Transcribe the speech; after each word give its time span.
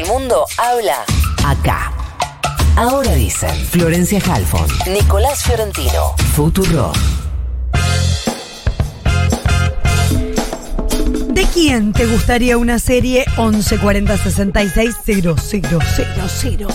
el 0.00 0.06
mundo 0.06 0.46
habla 0.56 1.04
acá. 1.44 1.92
Ahora 2.76 3.12
dicen 3.14 3.54
Florencia 3.66 4.20
Halfon, 4.26 4.66
Nicolás 4.92 5.42
Fiorentino, 5.42 6.14
Futuro. 6.34 6.92
¿De 11.28 11.44
quién 11.52 11.92
te 11.92 12.06
gustaría 12.06 12.56
una 12.56 12.78
serie 12.78 13.24
1140 13.36 14.16
66 14.16 14.96
000? 15.04 15.36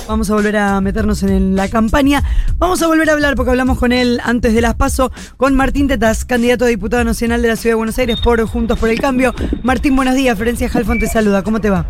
Vamos 0.07 0.30
a 0.30 0.34
volver 0.34 0.57
a 0.57 0.82
meternos 0.82 1.23
en 1.23 1.55
la 1.55 1.68
campaña. 1.68 2.23
Vamos 2.57 2.82
a 2.82 2.88
volver 2.88 3.10
a 3.10 3.14
hablar 3.14 3.36
porque 3.36 3.52
hablamos 3.52 3.80
con 3.80 3.92
él 3.92 4.20
antes 4.23 4.54
de 4.54 4.62
las 4.62 4.76
paso 4.76 5.12
con 5.38 5.55
Martín 5.55 5.88
Tetas, 5.88 6.26
candidato 6.26 6.66
a 6.66 6.68
diputado 6.68 7.04
nacional 7.04 7.42
de 7.42 7.48
la 7.48 7.55
Ciudad 7.55 7.71
de 7.71 7.78
Buenos 7.78 7.98
Aires 7.98 8.20
por 8.21 8.46
Juntos 8.46 8.78
por 8.78 8.89
el 8.89 9.00
Cambio. 9.00 9.34
Martín, 9.64 9.96
buenos 9.96 10.16
días. 10.16 10.38
Florencia 10.38 10.70
Halfon 10.71 11.00
te 11.00 11.07
saluda. 11.07 11.42
¿Cómo 11.44 11.60
te 11.60 11.70
va? 11.71 11.86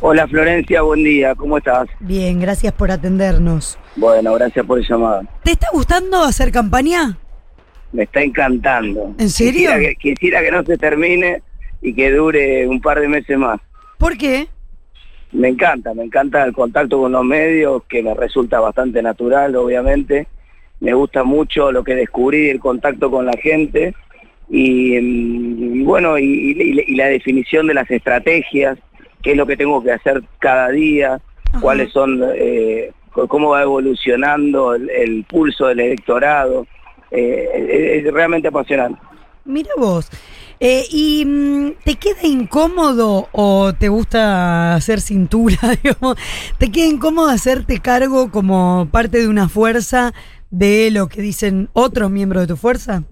Hola 0.00 0.26
Florencia, 0.28 0.82
buen 0.82 1.02
día. 1.02 1.34
¿Cómo 1.34 1.58
estás? 1.58 1.88
Bien, 2.00 2.38
gracias 2.40 2.72
por 2.72 2.90
atendernos. 2.90 3.78
Bueno, 3.96 4.34
gracias 4.34 4.64
por 4.66 4.78
el 4.78 4.86
llamado. 4.86 5.22
¿Te 5.42 5.52
está 5.52 5.68
gustando 5.72 6.22
hacer 6.22 6.52
campaña? 6.52 7.16
Me 7.92 8.02
está 8.02 8.20
encantando. 8.22 9.14
¿En 9.18 9.30
serio? 9.30 9.70
Quisiera 9.70 9.78
que, 9.80 9.94
quisiera 9.96 10.42
que 10.42 10.50
no 10.50 10.62
se 10.64 10.76
termine 10.76 11.42
y 11.80 11.94
que 11.94 12.10
dure 12.10 12.66
un 12.66 12.80
par 12.80 13.00
de 13.00 13.08
meses 13.08 13.38
más. 13.38 13.58
¿Por 13.98 14.16
qué? 14.18 14.48
Me 15.32 15.48
encanta, 15.48 15.94
me 15.94 16.04
encanta 16.04 16.44
el 16.44 16.52
contacto 16.52 17.00
con 17.00 17.12
los 17.12 17.24
medios, 17.24 17.82
que 17.88 18.02
me 18.02 18.14
resulta 18.14 18.60
bastante 18.60 19.02
natural, 19.02 19.56
obviamente. 19.56 20.26
Me 20.80 20.92
gusta 20.92 21.24
mucho 21.24 21.72
lo 21.72 21.82
que 21.82 21.94
descubrí, 21.94 22.48
el 22.50 22.60
contacto 22.60 23.10
con 23.10 23.24
la 23.24 23.32
gente 23.42 23.94
y, 24.50 24.92
mm, 25.00 25.80
y 25.80 25.82
bueno, 25.84 26.18
y, 26.18 26.24
y- 26.24 26.84
y 26.86 26.94
la 26.96 27.06
definición 27.06 27.66
de 27.66 27.74
las 27.74 27.90
estrategias, 27.90 28.78
qué 29.22 29.32
es 29.32 29.36
lo 29.36 29.46
que 29.46 29.56
tengo 29.56 29.82
que 29.82 29.92
hacer 29.92 30.22
cada 30.38 30.70
día, 30.70 31.20
Ajá. 31.50 31.60
cuáles 31.60 31.92
son, 31.92 32.20
eh, 32.34 32.92
cómo 33.28 33.50
va 33.50 33.62
evolucionando 33.62 34.74
el, 34.74 34.90
el 34.90 35.24
pulso 35.24 35.66
del 35.66 35.80
electorado. 35.80 36.66
Eh, 37.10 37.96
es, 37.98 38.06
es 38.06 38.12
realmente 38.12 38.48
apasionante. 38.48 39.00
Mira 39.44 39.70
vos. 39.76 40.10
Eh, 40.58 40.84
¿Y 40.90 41.24
mm, 41.26 41.72
te 41.84 41.96
queda 41.96 42.22
incómodo 42.22 43.28
o 43.32 43.74
te 43.74 43.88
gusta 43.88 44.74
hacer 44.74 45.00
cintura? 45.00 45.58
digamos? 45.82 46.16
¿Te 46.58 46.70
queda 46.70 46.86
incómodo 46.86 47.28
hacerte 47.28 47.80
cargo 47.80 48.30
como 48.30 48.88
parte 48.90 49.18
de 49.18 49.28
una 49.28 49.48
fuerza 49.48 50.14
de 50.50 50.90
lo 50.90 51.08
que 51.08 51.20
dicen 51.20 51.68
otros 51.74 52.10
miembros 52.10 52.42
de 52.42 52.46
tu 52.48 52.56
fuerza? 52.56 53.04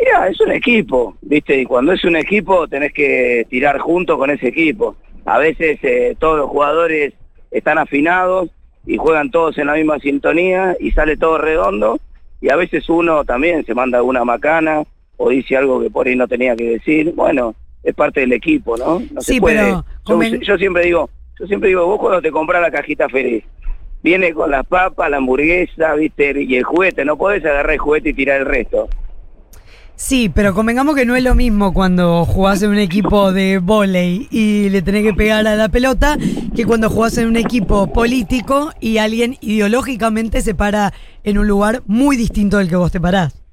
Mira, 0.00 0.28
es 0.28 0.40
un 0.40 0.50
equipo, 0.52 1.14
¿viste? 1.20 1.60
Y 1.60 1.64
cuando 1.66 1.92
es 1.92 2.02
un 2.04 2.16
equipo 2.16 2.66
tenés 2.66 2.92
que 2.92 3.46
tirar 3.50 3.78
junto 3.78 4.16
con 4.16 4.30
ese 4.30 4.48
equipo. 4.48 4.96
A 5.26 5.38
veces 5.38 5.78
eh, 5.82 6.16
todos 6.18 6.38
los 6.38 6.48
jugadores 6.48 7.12
están 7.50 7.76
afinados 7.78 8.48
y 8.86 8.96
juegan 8.96 9.30
todos 9.30 9.58
en 9.58 9.66
la 9.66 9.74
misma 9.74 9.98
sintonía 9.98 10.74
y 10.80 10.92
sale 10.92 11.16
todo 11.18 11.36
redondo. 11.38 11.98
Y 12.40 12.50
a 12.50 12.56
veces 12.56 12.88
uno 12.88 13.24
también 13.24 13.64
se 13.66 13.74
manda 13.74 13.98
alguna 13.98 14.24
macana 14.24 14.82
o 15.18 15.28
dice 15.28 15.56
algo 15.56 15.80
que 15.82 15.90
por 15.90 16.06
ahí 16.06 16.16
no 16.16 16.26
tenía 16.26 16.56
que 16.56 16.64
decir. 16.70 17.12
Bueno, 17.14 17.54
es 17.82 17.94
parte 17.94 18.20
del 18.20 18.32
equipo, 18.32 18.78
¿no? 18.78 19.00
No 19.12 19.20
Sí, 19.20 19.34
se 19.34 19.40
puede. 19.40 19.56
pero 19.58 19.84
Yo, 20.06 20.36
yo 20.40 20.56
siempre 20.56 20.84
digo, 20.84 21.10
yo 21.38 21.46
siempre 21.46 21.68
digo, 21.68 21.84
vos 21.86 22.00
cuando 22.00 22.22
te 22.22 22.30
compras 22.30 22.62
la 22.62 22.70
cajita 22.70 23.06
feliz, 23.10 23.44
viene 24.02 24.32
con 24.32 24.50
las 24.50 24.64
papas, 24.66 25.10
la 25.10 25.18
hamburguesa, 25.18 25.94
¿viste? 25.94 26.32
Y 26.42 26.56
el 26.56 26.64
juguete, 26.64 27.04
no 27.04 27.18
podés 27.18 27.44
agarrar 27.44 27.72
el 27.72 27.78
juguete 27.78 28.08
y 28.10 28.14
tirar 28.14 28.40
el 28.40 28.46
resto. 28.46 28.88
Sí, 30.00 30.30
pero 30.34 30.54
convengamos 30.54 30.96
que 30.96 31.04
no 31.04 31.14
es 31.14 31.22
lo 31.22 31.34
mismo 31.34 31.74
cuando 31.74 32.24
jugás 32.24 32.62
en 32.62 32.70
un 32.70 32.78
equipo 32.78 33.34
de 33.34 33.58
vóley 33.58 34.28
y 34.30 34.70
le 34.70 34.80
tenés 34.80 35.04
que 35.04 35.12
pegar 35.12 35.46
a 35.46 35.56
la 35.56 35.68
pelota 35.68 36.16
que 36.56 36.64
cuando 36.64 36.88
jugás 36.88 37.18
en 37.18 37.28
un 37.28 37.36
equipo 37.36 37.86
político 37.92 38.70
y 38.80 38.96
alguien 38.96 39.36
ideológicamente 39.42 40.40
se 40.40 40.54
para 40.54 40.94
en 41.22 41.36
un 41.36 41.46
lugar 41.46 41.82
muy 41.86 42.16
distinto 42.16 42.56
del 42.56 42.70
que 42.70 42.76
vos 42.76 42.90
te 42.90 42.98
parás. 42.98 43.44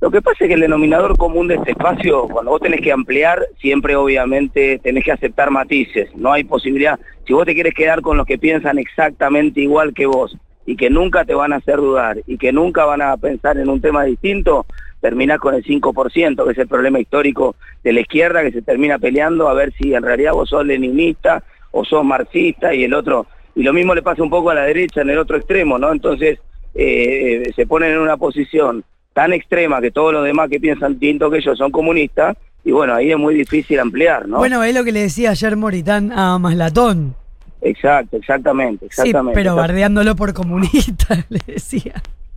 Lo 0.00 0.10
que 0.10 0.20
pasa 0.20 0.36
es 0.40 0.48
que 0.48 0.54
el 0.54 0.60
denominador 0.62 1.16
común 1.16 1.46
de 1.46 1.54
este 1.54 1.70
espacio, 1.70 2.26
cuando 2.26 2.50
vos 2.50 2.60
tenés 2.60 2.80
que 2.80 2.90
ampliar, 2.90 3.46
siempre 3.60 3.94
obviamente 3.94 4.80
tenés 4.82 5.04
que 5.04 5.12
aceptar 5.12 5.52
matices. 5.52 6.08
No 6.16 6.32
hay 6.32 6.42
posibilidad. 6.42 6.98
Si 7.24 7.32
vos 7.32 7.46
te 7.46 7.54
quieres 7.54 7.72
quedar 7.72 8.02
con 8.02 8.16
los 8.16 8.26
que 8.26 8.36
piensan 8.36 8.78
exactamente 8.78 9.60
igual 9.60 9.94
que 9.94 10.06
vos 10.06 10.36
y 10.66 10.76
que 10.76 10.90
nunca 10.90 11.24
te 11.24 11.34
van 11.34 11.52
a 11.52 11.56
hacer 11.56 11.76
dudar 11.76 12.18
y 12.26 12.36
que 12.36 12.52
nunca 12.52 12.84
van 12.84 13.00
a 13.00 13.16
pensar 13.16 13.56
en 13.56 13.68
un 13.68 13.80
tema 13.80 14.04
distinto, 14.04 14.66
terminás 15.00 15.38
con 15.38 15.54
el 15.54 15.64
5%, 15.64 16.44
que 16.44 16.52
es 16.52 16.58
el 16.58 16.66
problema 16.66 16.98
histórico 16.98 17.54
de 17.84 17.92
la 17.92 18.00
izquierda, 18.00 18.42
que 18.42 18.50
se 18.50 18.62
termina 18.62 18.98
peleando 18.98 19.48
a 19.48 19.54
ver 19.54 19.72
si 19.80 19.94
en 19.94 20.02
realidad 20.02 20.32
vos 20.32 20.48
sos 20.48 20.66
leninista 20.66 21.44
o 21.70 21.84
sos 21.84 22.04
marxista 22.04 22.74
y 22.74 22.84
el 22.84 22.94
otro. 22.94 23.26
Y 23.54 23.62
lo 23.62 23.72
mismo 23.72 23.94
le 23.94 24.02
pasa 24.02 24.22
un 24.22 24.30
poco 24.30 24.50
a 24.50 24.54
la 24.54 24.64
derecha 24.64 25.02
en 25.02 25.10
el 25.10 25.18
otro 25.18 25.36
extremo, 25.36 25.78
¿no? 25.78 25.92
Entonces 25.92 26.40
eh, 26.74 27.52
se 27.54 27.66
ponen 27.66 27.92
en 27.92 27.98
una 27.98 28.16
posición 28.16 28.84
tan 29.14 29.32
extrema 29.32 29.80
que 29.80 29.92
todos 29.92 30.12
los 30.12 30.24
demás 30.24 30.50
que 30.50 30.60
piensan 30.60 30.98
distinto 30.98 31.30
que 31.30 31.38
ellos 31.38 31.56
son 31.56 31.70
comunistas, 31.70 32.36
y 32.64 32.72
bueno, 32.72 32.94
ahí 32.94 33.12
es 33.12 33.16
muy 33.16 33.34
difícil 33.34 33.78
ampliar, 33.78 34.26
¿no? 34.26 34.38
Bueno, 34.38 34.62
es 34.64 34.74
lo 34.74 34.82
que 34.82 34.90
le 34.90 35.00
decía 35.00 35.30
ayer 35.30 35.56
Moritán 35.56 36.10
a 36.12 36.36
Maslatón. 36.38 37.14
Exacto, 37.60 38.16
exactamente, 38.16 38.80
Sí, 38.80 38.86
exactamente. 38.86 39.34
pero 39.34 39.50
Exacto. 39.52 39.60
bardeándolo 39.68 40.14
por 40.16 40.32
comunista, 40.34 41.24
le 41.28 41.40
decía. 41.46 41.94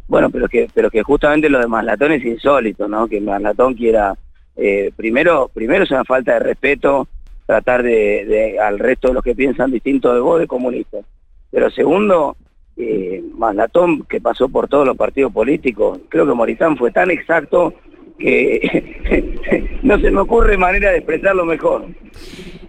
Bueno, 0.07 0.29
pero 0.29 0.47
que, 0.47 0.67
pero 0.73 0.89
que 0.89 1.03
justamente 1.03 1.49
lo 1.49 1.59
de 1.59 1.67
Maslatón 1.67 2.13
es 2.13 2.25
insólito, 2.25 2.87
¿no? 2.87 3.07
Que 3.07 3.21
Maslatón 3.21 3.75
quiera, 3.75 4.15
eh, 4.55 4.91
primero, 4.95 5.49
primero 5.53 5.83
es 5.83 5.91
una 5.91 6.03
falta 6.03 6.33
de 6.33 6.39
respeto 6.39 7.07
tratar 7.45 7.83
de, 7.83 8.25
de- 8.25 8.59
al 8.59 8.79
resto 8.79 9.09
de 9.09 9.13
los 9.15 9.23
que 9.23 9.35
piensan 9.35 9.71
distinto 9.71 10.13
de 10.13 10.19
vos 10.19 10.39
de 10.39 10.47
comunistas. 10.47 11.03
Pero 11.51 11.69
segundo, 11.71 12.35
eh, 12.77 13.23
Maslatón, 13.37 14.03
que 14.03 14.21
pasó 14.21 14.49
por 14.49 14.67
todos 14.67 14.85
los 14.87 14.95
partidos 14.97 15.31
políticos, 15.33 15.99
creo 16.09 16.25
que 16.25 16.33
Moritán 16.33 16.77
fue 16.77 16.91
tan 16.91 17.11
exacto 17.11 17.73
que 18.17 19.79
no 19.83 19.97
se 19.99 20.11
me 20.11 20.21
ocurre 20.21 20.57
manera 20.57 20.91
de 20.91 20.97
expresarlo 20.97 21.45
mejor. 21.45 21.85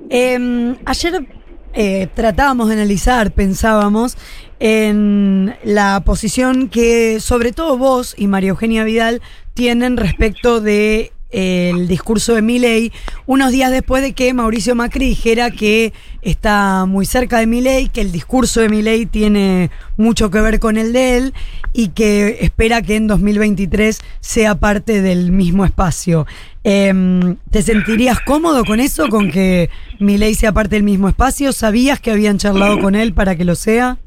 Eh, 0.09 0.75
ayer 0.85 1.25
eh, 1.73 2.09
tratábamos 2.15 2.69
de 2.69 2.75
analizar, 2.75 3.33
pensábamos, 3.33 4.17
en 4.59 5.57
la 5.65 6.03
posición 6.05 6.69
que 6.69 7.19
sobre 7.21 7.53
todo 7.53 7.79
vos 7.79 8.15
y 8.19 8.27
María 8.27 8.51
Eugenia 8.51 8.85
Vidal 8.85 9.23
tienen 9.55 9.97
respecto 9.97 10.61
de 10.61 11.13
el 11.31 11.89
discurso 11.89 12.35
de 12.35 12.43
Milei 12.43 12.93
unos 13.27 13.53
días 13.53 13.71
después 13.71 14.03
de 14.03 14.13
que 14.13 14.35
Mauricio 14.35 14.75
Macri 14.75 15.07
dijera 15.07 15.51
que 15.51 15.93
está 16.23 16.87
muy 16.87 17.07
cerca 17.07 17.39
de 17.39 17.47
Milei, 17.47 17.89
que 17.89 18.01
el 18.01 18.13
discurso 18.13 18.61
de 18.61 18.69
Milei 18.69 19.07
tiene 19.07 19.71
mucho 19.97 20.31
que 20.31 20.41
ver 20.41 20.59
con 20.59 20.77
el 20.77 20.93
de 20.93 21.17
él 21.17 21.35
y 21.73 21.89
que 21.89 22.39
espera 22.41 22.83
que 22.83 22.97
en 22.97 23.07
2023 23.07 24.01
sea 24.21 24.57
parte 24.57 25.03
del 25.03 25.33
mismo 25.33 25.65
espacio. 25.65 26.27
Em, 26.63 27.37
¿Te 27.51 27.63
sentirías 27.63 28.21
cómodo 28.21 28.65
con 28.65 28.81
eso, 28.81 29.09
con 29.09 29.31
que 29.31 29.71
Milei 29.99 30.35
sea 30.35 30.53
parte 30.53 30.77
del 30.77 30.83
mismo 30.83 31.09
espacio? 31.09 31.53
¿Sabías 31.53 32.01
que 32.01 32.11
habían 32.11 32.39
charlado 32.39 32.81
con 32.81 32.95
él 32.95 33.15
para 33.15 33.37
que 33.37 33.45
lo 33.45 33.55
sea? 33.55 33.99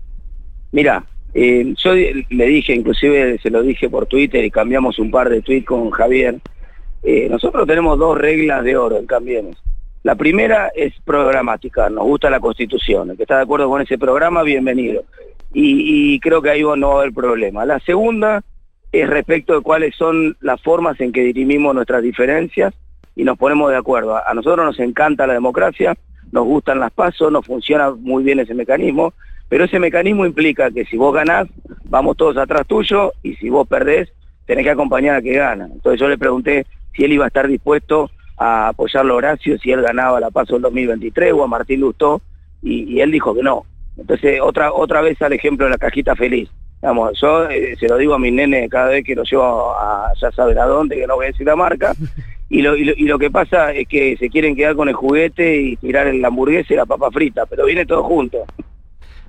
Mira, 0.71 1.05
eh, 1.33 1.73
yo 1.83 1.93
le 1.93 2.45
dije, 2.45 2.75
inclusive 2.75 3.39
se 3.41 3.49
lo 3.49 3.63
dije 3.63 3.89
por 3.89 4.05
Twitter 4.05 4.43
y 4.45 4.51
cambiamos 4.51 4.99
un 4.99 5.09
par 5.09 5.29
de 5.29 5.41
tweets 5.41 5.65
con 5.65 5.89
Javier. 5.89 6.39
Eh, 7.03 7.27
nosotros 7.29 7.67
tenemos 7.67 7.99
dos 7.99 8.17
reglas 8.17 8.63
de 8.63 8.77
oro 8.77 8.97
en 8.97 9.05
Cambiemos. 9.05 9.61
La 10.03 10.15
primera 10.15 10.71
es 10.73 10.93
programática, 11.03 11.89
nos 11.89 12.05
gusta 12.05 12.29
la 12.29 12.39
constitución. 12.39 13.11
El 13.11 13.17
que 13.17 13.23
está 13.23 13.37
de 13.37 13.43
acuerdo 13.43 13.69
con 13.69 13.81
ese 13.81 13.97
programa, 13.97 14.41
bienvenido. 14.43 15.03
Y, 15.53 16.19
creo 16.19 16.41
que 16.41 16.49
ahí 16.49 16.63
no 16.63 16.89
va 16.89 16.95
a 16.95 16.99
haber 17.01 17.13
problema. 17.13 17.65
La 17.65 17.79
segunda 17.81 18.41
es 18.91 19.07
respecto 19.07 19.53
de 19.53 19.61
cuáles 19.61 19.95
son 19.95 20.35
las 20.41 20.61
formas 20.61 20.99
en 20.99 21.11
que 21.11 21.21
dirimimos 21.21 21.75
nuestras 21.75 22.01
diferencias 22.01 22.73
y 23.15 23.23
nos 23.23 23.37
ponemos 23.37 23.69
de 23.69 23.77
acuerdo. 23.77 24.17
A 24.17 24.33
nosotros 24.33 24.65
nos 24.65 24.79
encanta 24.79 25.27
la 25.27 25.33
democracia, 25.33 25.95
nos 26.31 26.45
gustan 26.45 26.79
las 26.79 26.91
pasos, 26.91 27.31
nos 27.31 27.45
funciona 27.45 27.91
muy 27.91 28.23
bien 28.23 28.39
ese 28.39 28.55
mecanismo, 28.55 29.13
pero 29.47 29.65
ese 29.65 29.77
mecanismo 29.77 30.25
implica 30.25 30.71
que 30.71 30.85
si 30.85 30.97
vos 30.97 31.13
ganás, 31.13 31.47
vamos 31.85 32.17
todos 32.17 32.37
atrás 32.37 32.65
tuyo, 32.65 33.13
y 33.21 33.35
si 33.35 33.49
vos 33.49 33.67
perdés, 33.67 34.11
tenés 34.45 34.63
que 34.65 34.71
acompañar 34.71 35.17
a 35.17 35.21
que 35.21 35.33
gana. 35.33 35.69
Entonces 35.71 35.99
yo 35.99 36.07
le 36.07 36.17
pregunté 36.17 36.65
si 36.95 37.03
él 37.03 37.13
iba 37.13 37.25
a 37.25 37.27
estar 37.27 37.47
dispuesto 37.47 38.09
a 38.37 38.69
apoyarlo 38.69 39.13
a 39.13 39.17
Horacio, 39.17 39.57
si 39.59 39.71
él 39.71 39.81
ganaba 39.81 40.19
la 40.19 40.31
paso 40.31 40.53
del 40.53 40.63
2023 40.63 41.33
o 41.33 41.43
a 41.43 41.47
Martín 41.47 41.81
Lustó, 41.81 42.21
y, 42.61 42.83
y 42.83 43.01
él 43.01 43.11
dijo 43.11 43.35
que 43.35 43.43
no. 43.43 43.65
Entonces 43.97 44.39
otra 44.41 44.73
otra 44.73 45.01
vez 45.01 45.21
al 45.21 45.33
ejemplo 45.33 45.65
de 45.65 45.71
la 45.71 45.77
cajita 45.77 46.15
feliz. 46.15 46.49
Vamos, 46.81 47.17
yo 47.21 47.49
eh, 47.49 47.77
se 47.79 47.87
lo 47.87 47.97
digo 47.97 48.13
a 48.13 48.19
mi 48.19 48.29
nene 48.29 48.67
cada 48.67 48.89
vez 48.89 49.05
que 49.05 49.15
lo 49.15 49.23
llevo 49.23 49.71
a 49.71 50.11
ya 50.19 50.31
saben 50.31 50.57
a 50.57 50.65
dónde, 50.65 50.97
que 50.97 51.07
no 51.07 51.15
voy 51.15 51.25
a 51.25 51.27
decir 51.29 51.45
la 51.45 51.55
marca, 51.55 51.93
y 52.49 52.61
lo, 52.61 52.75
y, 52.75 52.83
lo, 52.83 52.93
y 52.97 53.03
lo 53.03 53.17
que 53.17 53.31
pasa 53.31 53.71
es 53.71 53.87
que 53.87 54.17
se 54.17 54.29
quieren 54.29 54.55
quedar 54.55 54.75
con 54.75 54.89
el 54.89 54.95
juguete 54.95 55.61
y 55.61 55.77
tirar 55.77 56.13
la 56.13 56.27
hamburguesa 56.27 56.73
y 56.73 56.77
la 56.77 56.85
papa 56.85 57.09
frita, 57.09 57.45
pero 57.45 57.65
viene 57.65 57.85
todo 57.85 58.03
junto. 58.03 58.45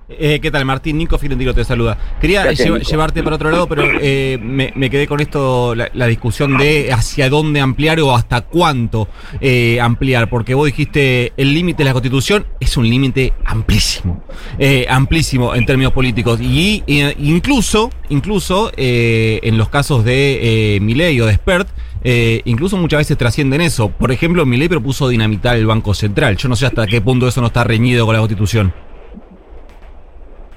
Eh, 0.06 0.38
¿Qué 0.42 0.50
tal, 0.50 0.66
Martín? 0.66 0.98
Nico 0.98 1.16
Fiorentino 1.18 1.54
te 1.54 1.64
saluda. 1.64 1.96
Quería 2.20 2.52
lleva- 2.52 2.78
llevarte 2.78 3.22
para 3.22 3.36
otro 3.36 3.50
lado, 3.50 3.66
pero 3.66 3.84
eh, 4.02 4.38
me, 4.42 4.70
me 4.76 4.90
quedé 4.90 5.06
con 5.06 5.20
esto, 5.20 5.74
la, 5.74 5.88
la 5.94 6.06
discusión 6.06 6.58
de 6.58 6.92
hacia 6.92 7.30
dónde 7.30 7.60
ampliar 7.60 7.98
o 8.00 8.14
hasta 8.14 8.42
cuánto 8.42 9.08
eh, 9.40 9.80
ampliar, 9.80 10.28
porque 10.28 10.52
vos 10.52 10.66
dijiste 10.66 11.32
el 11.38 11.54
límite 11.54 11.78
de 11.78 11.84
la 11.86 11.92
Constitución 11.94 12.44
es 12.60 12.76
un 12.76 12.86
límite 12.86 13.32
amplísimo, 13.46 14.22
eh, 14.58 14.84
amplísimo 14.90 15.54
en 15.54 15.64
términos 15.64 15.92
políticos 15.94 16.38
y 16.38 16.82
eh, 16.86 17.14
incluso, 17.20 17.88
incluso 18.10 18.72
en 18.76 19.56
los 19.56 19.70
casos 19.70 20.04
de 20.04 20.78
Milei 20.82 21.18
o 21.22 21.26
de 21.26 21.32
Spert, 21.34 21.68
eh, 22.02 22.42
incluso 22.44 22.76
muchas 22.76 22.98
veces 22.98 23.16
trascienden 23.16 23.62
eso. 23.62 23.88
Por 23.88 24.12
ejemplo, 24.12 24.44
Milei 24.44 24.68
propuso 24.68 25.08
dinamitar 25.08 25.56
el 25.56 25.64
Banco 25.64 25.94
Central. 25.94 26.36
Yo 26.36 26.50
no 26.50 26.56
sé 26.56 26.66
hasta 26.66 26.86
qué 26.86 27.00
punto 27.00 27.26
eso 27.26 27.40
no 27.40 27.46
está 27.46 27.64
reñido 27.64 28.04
con 28.04 28.12
la 28.14 28.20
Constitución. 28.20 28.74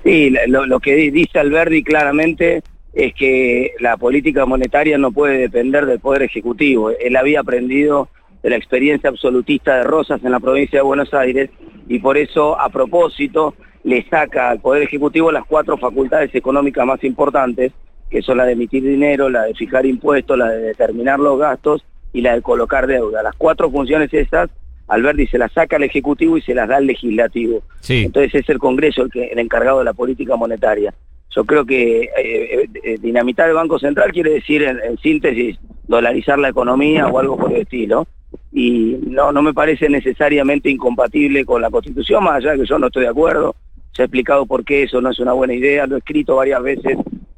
Sí, 0.08 0.34
lo, 0.48 0.80
que 0.80 0.96
di- 0.96 1.12
dice 1.12 1.38
Alberdi 1.38 1.84
claramente 1.84 2.64
es 2.94 3.14
que 3.14 3.72
la 3.82 3.98
política 3.98 4.46
monetaria 4.46 4.98
no 4.98 5.12
puede 5.12 5.38
depender 5.38 5.86
del 5.86 6.00
Poder 6.00 6.22
Ejecutivo. 6.24 6.92
Él 6.92 7.18
había 7.18 7.42
aprendido 7.42 8.08
de 8.42 8.52
la 8.52 8.56
experiencia 8.56 9.10
absolutista 9.10 9.76
de 9.76 9.84
Rosas 9.84 10.24
en 10.24 10.32
la 10.32 10.40
provincia 10.40 10.80
de 10.80 10.84
Buenos 10.84 11.14
Aires 11.14 11.50
y 11.90 12.00
por 12.00 12.18
eso, 12.18 12.58
a 12.58 12.70
propósito, 12.70 13.56
le 13.84 14.08
saca 14.10 14.50
al 14.50 14.62
Poder 14.62 14.84
Ejecutivo 14.84 15.30
las 15.30 15.44
cuatro 15.46 15.78
facultades 15.78 16.34
económicas 16.34 16.86
más 16.86 17.04
importantes, 17.04 17.74
que 18.10 18.22
son 18.22 18.38
la 18.38 18.46
de 18.46 18.54
emitir 18.54 18.84
dinero, 18.84 19.30
la 19.30 19.44
de 19.44 19.56
fijar 19.56 19.86
impuestos, 19.86 20.38
la 20.38 20.48
de 20.48 20.62
determinar 20.68 21.20
los 21.20 21.38
gastos 21.38 21.84
y 22.14 22.22
la 22.22 22.34
de 22.34 22.42
colocar 22.42 22.88
deuda. 22.88 23.24
Las 23.24 23.36
cuatro 23.36 23.70
funciones 23.70 24.14
esas, 24.14 24.50
Alberti 24.88 25.28
se 25.28 25.38
las 25.38 25.52
saca 25.52 25.76
al 25.76 25.84
Ejecutivo 25.84 26.38
y 26.38 26.42
se 26.42 26.56
las 26.56 26.68
da 26.68 26.78
al 26.78 26.88
Legislativo. 26.88 27.62
Sí. 27.82 28.04
Entonces 28.06 28.36
es 28.36 28.50
el 28.50 28.60
Congreso 28.60 29.04
el, 29.04 29.12
que, 29.12 29.26
el 29.26 29.40
encargado 29.40 29.80
de 29.80 29.86
la 29.86 29.94
política 29.94 30.36
monetaria. 30.36 30.94
Yo 31.36 31.46
creo 31.46 31.66
que 31.66 32.04
eh, 32.04 32.10
eh, 32.18 32.70
eh, 32.84 32.98
dinamitar 33.00 33.50
el 33.50 33.56
Banco 33.56 33.78
Central 33.80 34.12
quiere 34.12 34.32
decir, 34.32 34.64
en, 34.64 34.80
en 34.80 34.98
síntesis, 34.98 35.58
dolarizar 35.88 36.40
la 36.40 36.50
economía 36.50 37.08
o 37.08 37.20
algo 37.20 37.38
por 37.38 37.52
el 37.52 37.62
estilo. 37.62 38.08
Y 38.52 38.98
no, 39.08 39.32
no 39.32 39.42
me 39.42 39.54
parece 39.54 39.90
necesariamente 39.90 40.70
incompatible 40.70 41.46
con 41.46 41.62
la 41.62 41.70
Constitución, 41.70 42.24
más 42.24 42.38
allá 42.38 42.52
de 42.54 42.60
que 42.60 42.66
yo 42.66 42.80
no 42.80 42.88
estoy 42.88 43.04
de 43.04 43.10
acuerdo. 43.10 43.56
Se 43.92 44.02
ha 44.02 44.06
explicado 44.06 44.46
por 44.46 44.64
qué 44.64 44.84
eso 44.84 45.02
no 45.02 45.10
es 45.10 45.20
una 45.20 45.34
buena 45.34 45.54
idea, 45.54 45.86
lo 45.86 45.96
he 45.96 46.00
escrito 46.00 46.36
varias 46.36 46.62
veces 46.64 46.98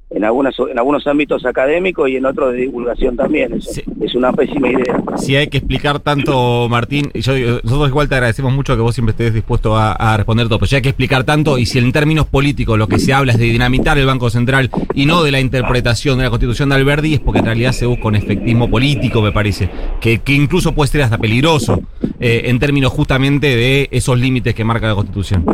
en, 0.10 0.24
algunas, 0.24 0.56
en 0.60 0.78
algunos 0.78 1.06
ámbitos 1.08 1.46
académicos 1.46 2.10
y 2.10 2.18
en 2.18 2.26
otros 2.26 2.54
de 2.54 2.60
divulgación 2.60 3.16
también. 3.16 3.62
Sí. 3.62 3.84
Es 4.02 4.16
una 4.16 4.34
pésima 4.34 4.70
idea. 4.70 5.02
Si 5.18 5.36
hay 5.36 5.48
que 5.48 5.60
explicar 5.60 6.00
tanto, 6.00 6.68
Martín, 6.70 7.12
y 7.14 7.22
yo, 7.22 7.34
nosotros 7.64 7.90
igual 7.90 8.10
te 8.10 8.16
agradecemos 8.16 8.52
mucho 8.54 8.76
que 8.76 8.82
vos 8.82 8.96
siempre 8.96 9.12
estés 9.12 9.34
dispuesto 9.34 9.76
a, 9.78 9.94
a 9.94 10.18
responder 10.18 10.48
todo, 10.48 10.60
pero 10.60 10.68
si 10.68 10.76
hay 10.76 10.82
que 10.82 10.90
explicar 10.90 11.24
tanto, 11.24 11.58
y 11.58 11.66
si 11.66 11.80
en 11.80 11.92
términos 11.92 12.26
políticos 12.26 12.78
lo 12.78 12.88
que 12.88 13.00
se 13.00 13.14
habla 13.14 13.34
es 13.34 13.40
de 13.40 13.46
dinamitar 13.46 13.98
el 13.98 14.06
Banco 14.06 14.30
Central 14.30 14.72
y 14.94 15.06
no 15.06 15.24
de 15.24 15.32
la 15.32 15.40
interpretación 15.40 16.18
de 16.18 16.24
la 16.24 16.30
Constitución 16.30 16.70
de 16.70 16.76
Alberdi, 16.76 17.14
es 17.16 17.20
porque 17.20 17.40
en 17.40 17.46
realidad 17.46 17.72
se 17.72 17.86
busca 17.86 18.08
un 18.08 18.16
efectismo 18.16 18.70
político, 18.70 19.22
me 19.22 19.32
parece, 19.32 19.70
que, 20.02 20.20
que 20.20 20.34
incluso 20.34 20.74
puede 20.74 20.90
ser 20.90 21.02
hasta 21.04 21.18
peligroso 21.18 21.80
eh, 22.20 22.44
en 22.46 22.60
términos 22.60 22.92
justamente 22.92 23.56
de 23.56 23.88
esos 23.92 24.18
límites 24.18 24.56
que 24.56 24.64
marca 24.64 24.88
la 24.88 24.96
Constitución. 24.96 25.46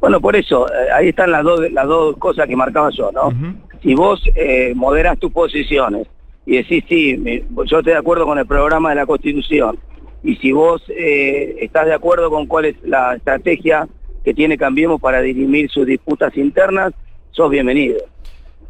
Bueno, 0.00 0.20
por 0.20 0.36
eso, 0.36 0.68
eh, 0.68 0.92
ahí 0.94 1.08
están 1.08 1.32
las 1.32 1.42
dos, 1.42 1.60
las 1.72 1.86
dos 1.88 2.16
cosas 2.18 2.46
que 2.46 2.54
marcaba 2.54 2.90
yo, 2.90 3.10
¿no? 3.12 3.28
Ujú. 3.28 3.56
Si 3.86 3.94
vos 3.94 4.20
eh, 4.34 4.72
moderás 4.74 5.16
tus 5.16 5.30
posiciones 5.30 6.08
y 6.44 6.56
decís, 6.56 6.84
sí, 6.88 7.44
yo 7.66 7.78
estoy 7.78 7.92
de 7.92 7.98
acuerdo 7.98 8.26
con 8.26 8.36
el 8.36 8.44
programa 8.44 8.88
de 8.88 8.96
la 8.96 9.06
Constitución, 9.06 9.78
y 10.24 10.34
si 10.36 10.50
vos 10.50 10.82
eh, 10.88 11.54
estás 11.60 11.86
de 11.86 11.94
acuerdo 11.94 12.28
con 12.28 12.46
cuál 12.46 12.64
es 12.64 12.74
la 12.82 13.14
estrategia 13.14 13.86
que 14.24 14.34
tiene 14.34 14.58
Cambiemos 14.58 15.00
para 15.00 15.20
dirimir 15.20 15.70
sus 15.70 15.86
disputas 15.86 16.36
internas, 16.36 16.94
sos 17.30 17.48
bienvenido. 17.48 17.98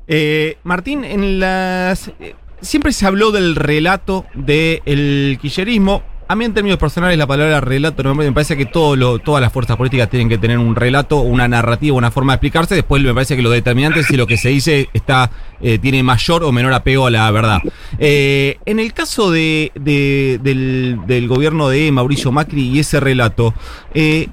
Eh, 0.06 0.58
Martín, 0.64 1.02
en 1.02 1.40
las 1.40 2.08
eh, 2.20 2.34
siempre 2.60 2.92
se 2.92 3.06
habló 3.06 3.30
del 3.30 3.56
relato 3.56 4.26
del 4.34 5.38
quillerismo. 5.40 6.02
A 6.28 6.34
mí 6.34 6.44
en 6.44 6.52
términos 6.52 6.78
personales 6.80 7.16
la 7.16 7.26
palabra 7.28 7.60
relato 7.60 8.02
no 8.02 8.12
me 8.12 8.32
parece 8.32 8.56
que 8.56 8.66
todo 8.66 8.96
lo, 8.96 9.20
todas 9.20 9.40
las 9.40 9.52
fuerzas 9.52 9.76
políticas 9.76 10.10
tienen 10.10 10.28
que 10.28 10.38
tener 10.38 10.58
un 10.58 10.74
relato, 10.74 11.18
una 11.18 11.46
narrativa, 11.46 11.96
una 11.96 12.10
forma 12.10 12.32
de 12.32 12.36
explicarse. 12.36 12.74
Después 12.74 13.00
me 13.00 13.14
parece 13.14 13.36
que 13.36 13.42
lo 13.42 13.50
determinante 13.50 14.00
es 14.00 14.06
si 14.08 14.16
lo 14.16 14.26
que 14.26 14.36
se 14.36 14.48
dice 14.48 14.88
está 14.92 15.30
eh, 15.60 15.78
tiene 15.78 16.02
mayor 16.02 16.42
o 16.42 16.50
menor 16.50 16.72
apego 16.72 17.06
a 17.06 17.10
la 17.12 17.30
verdad. 17.30 17.60
Eh, 18.00 18.58
en 18.66 18.80
el 18.80 18.92
caso 18.92 19.30
de, 19.30 19.70
de- 19.76 20.40
del, 20.42 20.98
del 21.06 21.28
gobierno 21.28 21.68
de 21.68 21.92
Mauricio 21.92 22.32
Macri 22.32 22.70
y 22.70 22.80
ese 22.80 22.98
relato, 23.00 23.54
eh, 23.94 24.28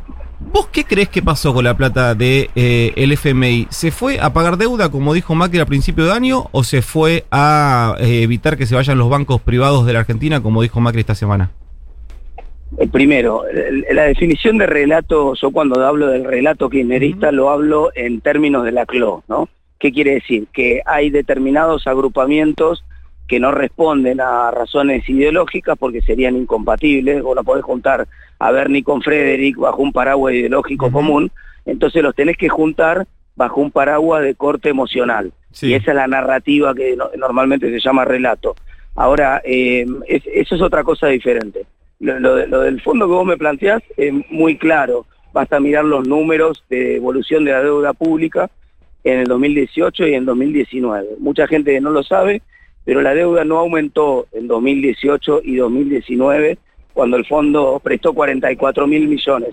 ¿Vos 0.51 0.67
qué 0.73 0.83
crees 0.83 1.07
que 1.07 1.21
pasó 1.21 1.53
con 1.53 1.63
la 1.63 1.77
plata 1.77 2.15
de 2.15 2.49
eh, 2.55 2.91
el 2.97 3.13
FMI? 3.13 3.67
¿Se 3.69 3.91
fue 3.91 4.19
a 4.19 4.33
pagar 4.33 4.57
deuda, 4.57 4.89
como 4.89 5.13
dijo 5.13 5.33
Macri 5.35 5.59
al 5.59 5.67
principio 5.67 6.03
de 6.05 6.11
año, 6.11 6.49
o 6.51 6.65
se 6.65 6.81
fue 6.81 7.23
a 7.31 7.95
eh, 7.99 8.23
evitar 8.23 8.57
que 8.57 8.65
se 8.65 8.75
vayan 8.75 8.97
los 8.97 9.09
bancos 9.09 9.39
privados 9.39 9.85
de 9.85 9.93
la 9.93 9.99
Argentina, 9.99 10.41
como 10.41 10.61
dijo 10.61 10.81
Macri 10.81 10.99
esta 10.99 11.15
semana? 11.15 11.51
Eh, 12.79 12.87
primero, 12.87 13.45
el- 13.47 13.85
la 13.91 14.03
definición 14.03 14.57
de 14.57 14.65
relato, 14.65 15.35
yo 15.35 15.51
cuando 15.51 15.85
hablo 15.85 16.07
del 16.07 16.23
relato 16.25 16.69
kirchnerista 16.69 17.31
lo 17.31 17.49
hablo 17.49 17.91
en 17.95 18.21
términos 18.21 18.63
de 18.65 18.71
la 18.71 18.85
CLO, 18.85 19.23
¿no? 19.27 19.47
¿Qué 19.79 19.91
quiere 19.91 20.15
decir? 20.15 20.47
Que 20.53 20.81
hay 20.85 21.09
determinados 21.09 21.87
agrupamientos 21.87 22.83
que 23.27 23.39
no 23.39 23.51
responden 23.51 24.19
a 24.21 24.51
razones 24.51 25.07
ideológicas 25.07 25.77
porque 25.77 26.01
serían 26.01 26.35
incompatibles, 26.35 27.21
o 27.23 27.35
no 27.35 27.43
podés 27.43 27.63
juntar 27.63 28.07
a 28.39 28.51
Bernie 28.51 28.83
con 28.83 29.01
Frederick 29.01 29.57
bajo 29.57 29.81
un 29.81 29.93
paraguas 29.93 30.33
ideológico 30.33 30.91
común, 30.91 31.31
entonces 31.65 32.01
los 32.03 32.15
tenés 32.15 32.37
que 32.37 32.49
juntar 32.49 33.05
bajo 33.35 33.61
un 33.61 33.71
paraguas 33.71 34.23
de 34.23 34.35
corte 34.35 34.69
emocional. 34.69 35.31
Sí. 35.51 35.67
Y 35.67 35.73
esa 35.75 35.91
es 35.91 35.95
la 35.95 36.07
narrativa 36.07 36.73
que 36.73 36.95
no- 36.95 37.09
normalmente 37.17 37.69
se 37.69 37.79
llama 37.79 38.03
relato. 38.05 38.55
Ahora, 38.95 39.41
eh, 39.43 39.85
es- 40.07 40.27
eso 40.33 40.55
es 40.55 40.61
otra 40.61 40.83
cosa 40.83 41.07
diferente. 41.07 41.65
Lo, 42.03 42.19
lo 42.19 42.35
de- 42.35 42.47
lo 42.47 42.59
del 42.61 42.81
fondo 42.81 43.07
que 43.07 43.13
vos 43.13 43.25
me 43.25 43.37
planteás 43.37 43.81
es 43.97 44.13
muy 44.29 44.57
claro. 44.57 45.05
Basta 45.31 45.59
mirar 45.59 45.85
los 45.85 46.07
números 46.07 46.63
de 46.69 46.97
evolución 46.97 47.45
de 47.45 47.51
la 47.51 47.63
deuda 47.63 47.93
pública 47.93 48.49
en 49.03 49.19
el 49.19 49.25
2018 49.27 50.07
y 50.07 50.13
en 50.13 50.25
2019. 50.25 51.07
Mucha 51.19 51.47
gente 51.47 51.79
no 51.81 51.89
lo 51.91 52.03
sabe, 52.03 52.41
pero 52.85 53.01
la 53.01 53.13
deuda 53.13 53.43
no 53.45 53.57
aumentó 53.59 54.27
en 54.33 54.47
2018 54.47 55.41
y 55.43 55.55
2019 55.55 56.57
cuando 56.93 57.17
el 57.17 57.25
fondo 57.25 57.79
prestó 57.83 58.13
44 58.13 58.85
mil 58.85 59.07
millones. 59.07 59.49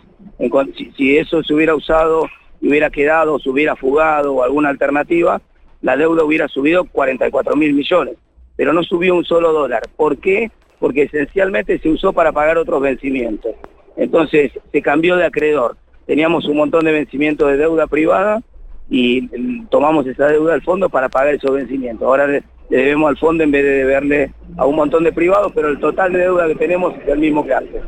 Si 0.97 1.17
eso 1.17 1.43
se 1.43 1.55
hubiera 1.55 1.75
usado 1.75 2.27
y 2.61 2.69
hubiera 2.69 2.91
quedado, 2.91 3.39
se 3.39 3.49
hubiera 3.49 3.77
fugado 3.77 4.35
o 4.35 4.43
alguna 4.43 4.69
alternativa, 4.71 5.41
la 5.83 5.97
deuda 5.97 6.25
hubiera 6.25 6.49
subido 6.49 6.85
44 6.85 7.57
mil 7.57 7.73
millones, 7.73 8.17
pero 8.57 8.73
no 8.75 8.83
subió 8.83 9.15
un 9.15 9.25
solo 9.25 9.53
dólar. 9.53 9.83
¿Por 9.97 10.19
qué? 10.19 10.51
Porque 10.81 11.03
esencialmente 11.03 11.79
se 11.79 11.89
usó 11.89 12.13
para 12.13 12.33
pagar 12.33 12.59
otros 12.59 12.83
vencimientos. 12.83 13.53
Entonces 13.97 14.51
se 14.73 14.83
cambió 14.83 15.17
de 15.17 15.27
acreedor. 15.27 15.77
Teníamos 16.07 16.47
un 16.47 16.57
montón 16.57 16.85
de 16.85 16.93
vencimientos 16.93 17.49
de 17.49 17.59
deuda 17.59 17.87
privada 17.87 18.43
y 18.89 19.23
mm, 19.23 19.67
tomamos 19.67 20.07
esa 20.07 20.27
deuda 20.27 20.55
al 20.55 20.63
fondo 20.63 20.89
para 20.89 21.09
pagar 21.09 21.35
esos 21.35 21.53
vencimientos. 21.53 22.05
Ahora 22.05 22.27
le, 22.27 22.43
debemos 22.69 23.11
al 23.11 23.19
fondo 23.19 23.45
en 23.45 23.51
vez 23.51 23.63
de 23.63 23.71
deberle 23.71 24.33
a 24.57 24.67
un 24.67 24.77
montón 24.77 25.05
de 25.05 25.13
privados, 25.13 25.53
pero 25.55 25.69
el 25.69 25.79
total 25.79 26.13
de 26.13 26.21
deuda 26.21 26.49
que 26.49 26.55
tenemos 26.55 26.95
es 26.97 27.09
el 27.09 27.19
mismo 27.19 27.45
que 27.45 27.55
antes. 27.55 27.83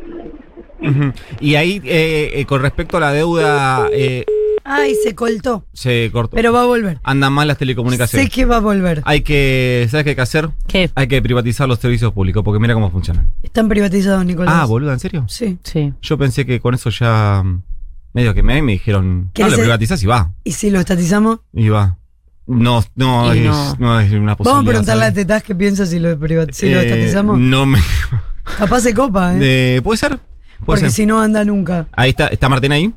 Y 1.40 1.54
ahí, 1.54 1.80
eh, 1.84 2.30
eh, 2.34 2.44
con 2.44 2.60
respecto 2.60 2.96
a 2.96 3.00
la 3.00 3.12
deuda, 3.12 3.88
eh, 3.92 4.24
Ay, 4.64 4.94
se 5.02 5.14
coltó. 5.14 5.64
se 5.72 6.08
cortó. 6.12 6.36
Pero 6.36 6.52
va 6.52 6.62
a 6.62 6.66
volver. 6.66 6.98
Andan 7.02 7.32
mal 7.32 7.48
las 7.48 7.58
telecomunicaciones. 7.58 8.26
Sé 8.26 8.30
que 8.32 8.44
va 8.44 8.56
a 8.56 8.60
volver. 8.60 9.02
Hay 9.04 9.22
que, 9.22 9.86
¿sabes 9.90 10.04
qué 10.04 10.10
hay 10.10 10.16
que 10.16 10.22
hacer? 10.22 10.50
¿Qué? 10.68 10.90
Hay 10.94 11.06
que 11.08 11.20
privatizar 11.22 11.68
los 11.68 11.78
servicios 11.78 12.12
públicos, 12.12 12.42
porque 12.44 12.60
mira 12.60 12.74
cómo 12.74 12.90
funcionan. 12.90 13.32
Están 13.42 13.68
privatizados, 13.68 14.24
Nicolás. 14.24 14.54
Ah, 14.56 14.64
boluda, 14.64 14.92
¿en 14.92 15.00
serio? 15.00 15.24
Sí. 15.28 15.58
Sí. 15.64 15.92
Yo 16.02 16.16
pensé 16.18 16.46
que 16.46 16.60
con 16.60 16.74
eso 16.74 16.90
ya, 16.90 17.42
mm, 17.44 17.62
medio 18.12 18.34
que 18.34 18.42
me, 18.42 18.62
me 18.62 18.72
dijeron, 18.72 19.24
no, 19.24 19.30
¿Querés 19.32 19.52
lo 19.52 19.58
privatizás 19.58 20.02
y 20.02 20.06
va. 20.06 20.30
¿Y 20.44 20.52
si 20.52 20.70
lo 20.70 20.78
estatizamos? 20.80 21.40
Y 21.52 21.68
va. 21.68 21.96
No, 22.46 22.84
no, 22.96 23.34
Y 23.34 23.38
es, 23.38 23.44
no. 23.44 23.76
no 23.78 24.00
es 24.00 24.10
una 24.12 24.36
posibilidad. 24.36 24.44
Vamos 24.44 24.62
a 24.62 24.68
preguntarle 24.68 25.04
a. 25.04 25.12
Tetaz 25.12 25.42
qué 25.44 25.54
piensa 25.54 25.86
si 25.86 25.98
lo, 26.00 26.18
privat- 26.18 26.52
si 26.52 26.68
lo 26.70 26.80
Eh, 26.80 26.86
estatizamos. 26.86 27.38
No 27.38 27.66
me. 27.66 27.78
Capaz 28.58 28.80
se 28.80 28.92
copa, 28.94 29.34
¿eh? 29.36 29.38
Eh, 29.76 29.80
¿Puede 29.82 29.96
ser? 29.98 30.18
Puede 30.18 30.64
Porque 30.66 30.80
ser. 30.80 30.90
si 30.90 31.06
no 31.06 31.20
anda 31.20 31.44
nunca. 31.44 31.86
Ahí 31.92 32.10
está, 32.10 32.26
¿está 32.28 32.48
Martín 32.48 32.72
ahí? 32.72 32.92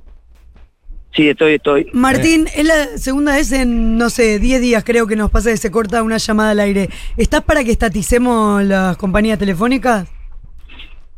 Sí, 1.16 1.30
estoy, 1.30 1.54
estoy. 1.54 1.88
Martín, 1.94 2.46
es 2.56 2.66
la 2.66 2.98
segunda 2.98 3.36
vez 3.36 3.52
en, 3.54 3.98
no 3.98 4.10
sé, 4.10 4.38
10 4.40 4.60
días 4.62 4.84
creo 4.84 5.08
que 5.08 5.16
nos 5.16 5.32
pasa 5.32 5.50
que 5.52 5.58
se 5.58 5.72
corta 5.72 6.04
una 6.04 6.18
llamada 6.18 6.52
al 6.52 6.60
aire. 6.60 6.90
¿Estás 7.16 7.42
para 7.44 7.64
que 7.64 7.72
estaticemos 7.72 8.62
las 8.64 8.98
compañías 8.98 9.40
telefónicas? 9.40 10.10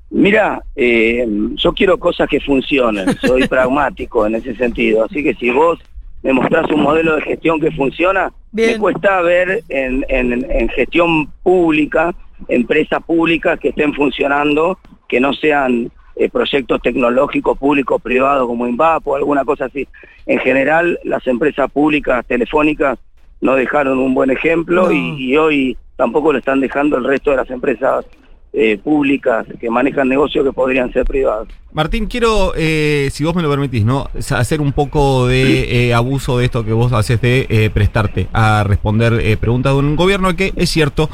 Mira, 0.10 0.62
eh, 0.76 1.28
yo 1.56 1.74
quiero 1.74 1.98
cosas 1.98 2.30
que 2.30 2.40
funcionen, 2.40 3.08
soy 3.20 3.48
pragmático 3.50 4.26
en 4.26 4.36
ese 4.36 4.56
sentido, 4.56 5.04
así 5.06 5.22
que 5.24 5.34
si 5.36 5.50
vos 5.50 5.80
me 6.24 6.32
mostrás 6.32 6.70
un 6.72 6.82
modelo 6.82 7.16
de 7.16 7.22
gestión 7.24 7.60
que 7.60 7.72
funciona, 7.72 8.32
Bien. 8.52 8.74
me 8.74 8.78
cuesta 8.80 9.22
ver 9.22 9.64
en, 9.70 10.06
en- 10.08 10.46
en 10.50 10.70
gestión 10.70 11.28
pública, 11.44 12.16
empresas 12.48 13.04
públicas 13.04 13.60
que 13.60 13.70
estén 13.70 13.94
funcionando, 13.94 14.78
que 15.10 15.20
no 15.20 15.34
sean 15.34 15.92
eh, 16.20 16.30
proyectos 16.30 16.82
tecnológicos 16.82 17.58
públicos 17.60 18.02
privados 18.02 18.48
como 18.48 18.68
INVAP 18.68 19.08
o 19.08 19.16
alguna 19.16 19.46
cosa 19.46 19.66
así. 19.66 19.88
En 20.26 20.40
general, 20.40 21.00
las 21.04 21.26
empresas 21.28 21.70
públicas 21.70 22.26
telefónicas 22.26 22.98
no 23.40 23.56
dejaron 23.56 24.00
un 24.00 24.16
buen 24.16 24.32
ejemplo 24.32 24.92
y, 24.92 25.38
hoy 25.38 25.78
tampoco 25.96 26.32
lo 26.32 26.40
están 26.40 26.60
dejando 26.60 26.98
el 26.98 27.04
resto 27.04 27.30
de 27.30 27.38
las 27.38 27.50
empresas 27.52 28.04
eh, 28.52 28.80
públicas 28.84 29.46
que 29.60 29.70
manejan 29.70 30.10
negocios 30.10 30.44
que 30.44 30.52
podrían 30.52 30.92
ser 30.92 31.06
privados. 31.06 31.50
Martín, 31.72 32.08
quiero, 32.08 32.54
eh, 32.58 33.10
si 33.12 33.24
vos 33.24 33.36
me 33.36 33.44
lo 33.44 33.50
permitís, 33.52 33.86
¿no? 33.86 34.10
hacer 34.32 34.60
un 34.60 34.74
poco 34.74 35.28
de 35.28 35.94
abuso 35.94 36.40
de 36.40 36.46
esto 36.46 36.66
que 36.66 36.74
vos 36.74 36.94
haces 36.94 37.22
de 37.22 37.70
prestarte 37.72 38.28
a 38.34 38.64
responder 38.64 39.38
preguntas 39.38 39.74
de 39.74 39.80
un 39.80 39.96
gobierno 39.96 40.36
que 40.36 40.52
es 40.56 40.70
cierto, 40.72 41.12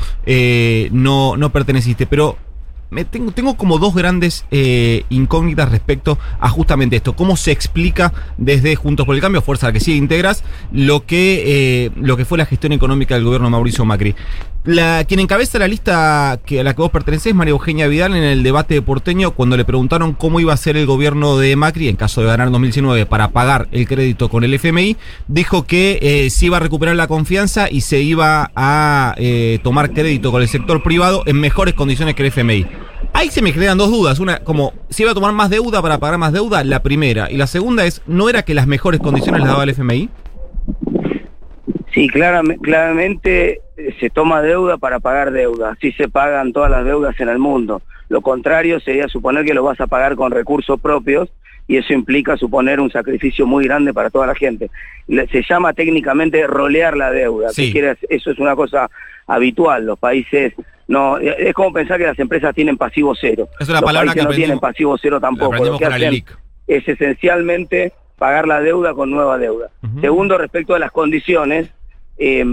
no, 0.92 1.36
no 1.36 1.50
perteneciste, 1.50 2.08
pero 2.08 2.38
tengo, 3.10 3.32
tengo 3.32 3.56
como 3.56 3.80
dos 3.80 3.96
grandes 3.96 4.46
eh, 4.52 5.04
incógnitas 5.10 5.72
respecto 5.72 6.18
a 6.40 6.50
justamente 6.50 6.96
esto. 6.96 7.16
¿Cómo 7.16 7.38
se 7.38 7.52
explica 7.52 8.14
desde 8.38 8.76
Juntos 8.76 9.06
por 9.06 9.16
el 9.16 9.22
Cambio, 9.22 9.42
fuerza 9.42 9.68
a 9.68 9.70
la 9.70 9.74
que 9.74 9.80
sigue 9.80 9.98
integras, 9.98 10.44
lo 10.72 11.06
que, 11.06 11.44
eh, 11.86 11.92
lo 11.96 12.18
que 12.18 12.26
fue 12.26 12.38
la 12.38 12.46
gestión 12.46 12.74
económica 12.74 13.16
del 13.16 13.24
gobierno 13.24 13.48
de 13.48 13.52
Mauricio 13.52 13.86
Macri? 13.86 14.16
La, 14.66 15.04
quien 15.04 15.20
encabeza 15.20 15.60
la 15.60 15.68
lista 15.68 16.40
que, 16.46 16.62
a 16.62 16.64
la 16.64 16.74
que 16.74 16.82
vos 16.82 16.90
pertenecés, 16.90 17.36
María 17.36 17.52
Eugenia 17.52 17.88
Vidal, 17.88 18.16
en 18.16 18.24
el 18.24 18.44
debate 18.44 18.76
de 18.76 18.82
porteño, 18.82 19.32
cuando 19.32 19.58
le 19.58 19.66
preguntaron 19.66 20.14
cómo 20.14 20.40
iba 20.40 20.54
a 20.54 20.58
ser 20.58 20.78
el 20.78 20.86
gobierno 20.86 21.38
de 21.38 21.58
Macri 21.58 21.90
en 21.90 21.98
caso 21.98 22.22
de 22.22 22.28
ganar 22.28 22.48
en 22.48 22.54
2019 22.54 23.06
para 23.06 23.32
pagar 23.32 23.68
el 23.74 23.86
crédito 23.86 24.30
con 24.30 24.46
el 24.46 24.54
FMI, 24.54 24.96
dijo 25.28 25.64
que 25.68 26.00
eh, 26.02 26.30
se 26.30 26.46
iba 26.46 26.58
a 26.58 26.60
recuperar 26.62 26.96
la 26.96 27.08
confianza 27.08 27.70
y 27.70 27.82
se 27.82 28.00
iba 28.00 28.52
a 28.56 29.16
eh, 29.18 29.60
tomar 29.64 29.92
crédito 29.92 30.32
con 30.32 30.42
el 30.42 30.48
sector 30.48 30.82
privado 30.82 31.24
en 31.26 31.42
mejores 31.42 31.74
condiciones 31.74 32.16
que 32.16 32.24
el 32.24 32.28
FMI. 32.30 32.66
Ahí 33.14 33.30
se 33.30 33.42
me 33.42 33.54
crean 33.54 33.78
dos 33.78 33.92
dudas. 33.92 34.20
Una, 34.20 34.40
como, 34.40 34.74
¿se 34.90 35.04
iba 35.04 35.12
a 35.12 35.16
tomar 35.16 35.34
más 35.34 35.50
deuda 35.50 35.82
para 35.82 36.00
pagar 36.00 36.18
más 36.18 36.34
deuda? 36.34 36.64
La 36.64 36.82
primera. 36.82 37.32
Y 37.32 37.38
la 37.38 37.48
segunda 37.48 37.86
es, 37.86 38.02
¿no 38.08 38.30
era 38.30 38.44
que 38.44 38.54
las 38.54 38.68
mejores 38.68 39.00
condiciones 39.00 39.42
las 39.42 39.50
daba 39.50 39.64
el 39.64 39.70
FMI? 39.70 40.10
Sí, 41.94 42.08
claramente 42.10 43.62
eh, 43.78 43.96
se 44.00 44.10
toma 44.10 44.42
deuda 44.42 44.78
para 44.78 45.00
pagar 45.00 45.32
deuda, 45.32 45.72
así 45.72 45.92
se 45.92 46.08
pagan 46.08 46.52
todas 46.52 46.72
las 46.72 46.86
deudas 46.86 47.20
en 47.20 47.30
el 47.30 47.38
mundo. 47.38 47.84
Lo 48.10 48.22
contrario 48.22 48.80
sería 48.80 49.08
suponer 49.08 49.46
que 49.46 49.54
lo 49.54 49.64
vas 49.64 49.80
a 49.80 49.88
pagar 49.88 50.16
con 50.16 50.32
recursos 50.32 50.80
propios 50.80 51.30
y 51.68 51.78
eso 51.78 51.94
implica 51.94 52.36
suponer 52.36 52.80
un 52.80 52.92
sacrificio 52.92 53.46
muy 53.46 53.66
grande 53.66 53.94
para 53.94 54.10
toda 54.10 54.28
la 54.28 54.36
gente. 54.36 54.72
Se 55.08 55.44
llama 55.48 55.74
técnicamente 55.74 56.46
rolear 56.48 56.98
la 56.98 57.12
deuda, 57.12 57.50
eso 57.52 58.32
es 58.32 58.40
una 58.40 58.56
cosa 58.56 58.90
habitual, 59.28 59.86
los 59.86 60.00
países 60.00 60.54
no 60.88 61.18
es 61.18 61.54
como 61.54 61.72
pensar 61.74 61.98
que 61.98 62.08
las 62.08 62.20
empresas 62.20 62.54
tienen 62.54 62.78
pasivo 62.78 63.16
cero. 63.16 63.48
Es 63.60 63.70
una 63.70 63.82
palabra 63.82 64.14
que 64.14 64.24
no 64.24 64.32
tienen 64.32 64.60
pasivo 64.60 64.98
cero 64.98 65.20
tampoco. 65.20 65.56
Lo 65.56 65.78
que 65.78 65.86
hacen 65.86 66.24
es 66.68 66.88
esencialmente 66.88 67.94
pagar 68.18 68.48
la 68.48 68.62
deuda 68.62 68.94
con 68.94 69.12
nueva 69.12 69.38
deuda. 69.38 69.70
Segundo, 70.02 70.38
respecto 70.38 70.76
a 70.76 70.80
las 70.80 70.92
condiciones, 70.92 71.70
eh, 72.18 72.46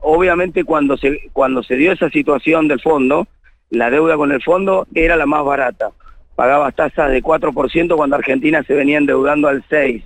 obviamente 0.00 0.64
cuando 0.64 0.96
se, 0.96 1.30
cuando 1.32 1.62
se 1.62 1.76
dio 1.76 1.92
esa 1.92 2.10
situación 2.10 2.68
del 2.68 2.80
fondo, 2.80 3.26
la 3.70 3.90
deuda 3.90 4.16
con 4.16 4.32
el 4.32 4.42
fondo 4.42 4.86
era 4.94 5.16
la 5.16 5.26
más 5.26 5.44
barata. 5.44 5.90
Pagaba 6.34 6.72
tasas 6.72 7.10
de 7.10 7.22
4% 7.22 7.96
cuando 7.96 8.16
Argentina 8.16 8.62
se 8.62 8.74
venía 8.74 8.98
endeudando 8.98 9.48
al 9.48 9.62
6%. 9.68 10.04